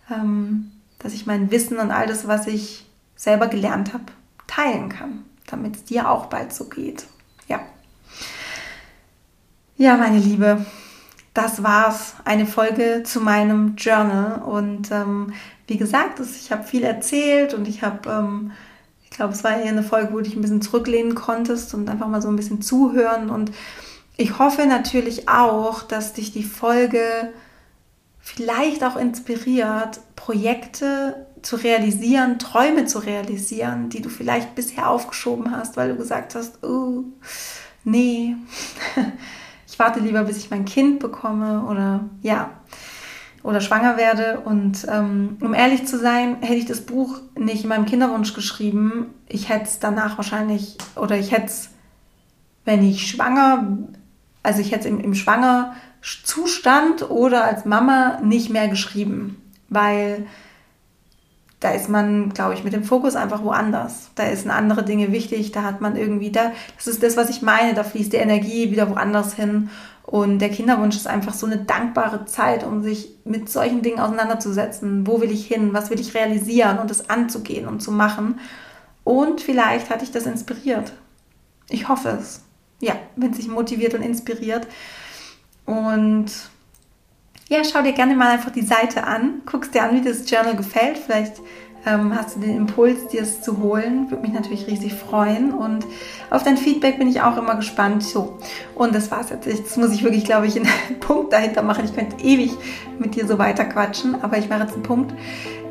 [0.09, 4.05] ähm, dass ich mein Wissen und all das, was ich selber gelernt habe,
[4.47, 7.05] teilen kann, damit es dir auch bald so geht.
[7.47, 7.59] Ja.
[9.77, 10.65] Ja, meine Liebe,
[11.33, 12.15] das war's.
[12.25, 14.41] Eine Folge zu meinem Journal.
[14.41, 15.33] Und ähm,
[15.67, 18.51] wie gesagt, ich habe viel erzählt und ich habe, ähm,
[19.03, 21.89] ich glaube, es war eher eine Folge, wo du dich ein bisschen zurücklehnen konntest und
[21.89, 23.29] einfach mal so ein bisschen zuhören.
[23.29, 23.51] Und
[24.17, 27.31] ich hoffe natürlich auch, dass dich die Folge
[28.19, 35.75] vielleicht auch inspiriert, Projekte zu realisieren, Träume zu realisieren, die du vielleicht bisher aufgeschoben hast,
[35.75, 37.03] weil du gesagt hast, oh,
[37.83, 38.35] nee.
[39.71, 42.49] ich warte lieber, bis ich mein Kind bekomme oder ja,
[43.41, 44.41] oder schwanger werde.
[44.41, 49.13] Und ähm, um ehrlich zu sein, hätte ich das Buch nicht in meinem Kinderwunsch geschrieben.
[49.29, 51.69] Ich hätte es danach wahrscheinlich, oder ich hätte es,
[52.65, 53.77] wenn ich schwanger,
[54.43, 60.27] also ich hätte es im, im Schwangerzustand oder als Mama nicht mehr geschrieben, weil
[61.61, 64.09] da ist man, glaube ich, mit dem Fokus einfach woanders.
[64.15, 67.43] Da sind andere Dinge wichtig, da hat man irgendwie, da, das ist das, was ich
[67.43, 69.69] meine, da fließt die Energie wieder woanders hin.
[70.03, 75.05] Und der Kinderwunsch ist einfach so eine dankbare Zeit, um sich mit solchen Dingen auseinanderzusetzen.
[75.05, 75.71] Wo will ich hin?
[75.71, 76.79] Was will ich realisieren?
[76.79, 78.39] Und das anzugehen und zu machen.
[79.03, 80.93] Und vielleicht hat dich das inspiriert.
[81.69, 82.43] Ich hoffe es.
[82.79, 84.67] Ja, wenn es sich motiviert und inspiriert.
[85.67, 86.25] Und
[87.51, 90.55] ja, schau dir gerne mal einfach die Seite an, guckst dir an, wie das Journal
[90.55, 90.97] gefällt.
[90.97, 91.41] Vielleicht
[91.85, 94.09] ähm, hast du den Impuls, dir es zu holen.
[94.09, 95.51] Würde mich natürlich riesig freuen.
[95.51, 95.85] Und
[96.29, 98.03] auf dein Feedback bin ich auch immer gespannt.
[98.03, 98.37] So,
[98.73, 99.47] und das war's jetzt.
[99.47, 100.69] Jetzt muss ich wirklich, glaube ich, einen
[101.01, 101.83] Punkt dahinter machen.
[101.83, 102.53] Ich könnte ewig
[102.99, 105.13] mit dir so weiter quatschen, aber ich mache jetzt einen Punkt.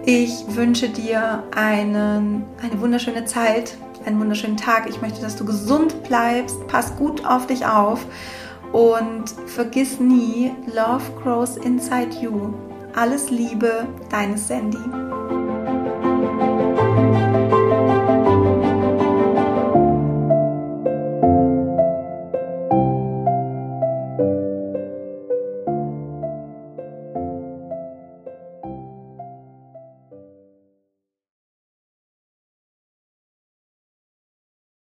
[0.05, 4.87] Ich wünsche dir einen, eine wunderschöne Zeit, einen wunderschönen Tag.
[4.87, 6.66] Ich möchte, dass du gesund bleibst.
[6.66, 8.05] Pass gut auf dich auf.
[8.73, 12.55] Und vergiss nie, Love grows inside you.
[12.95, 14.79] Alles Liebe, deine Sandy.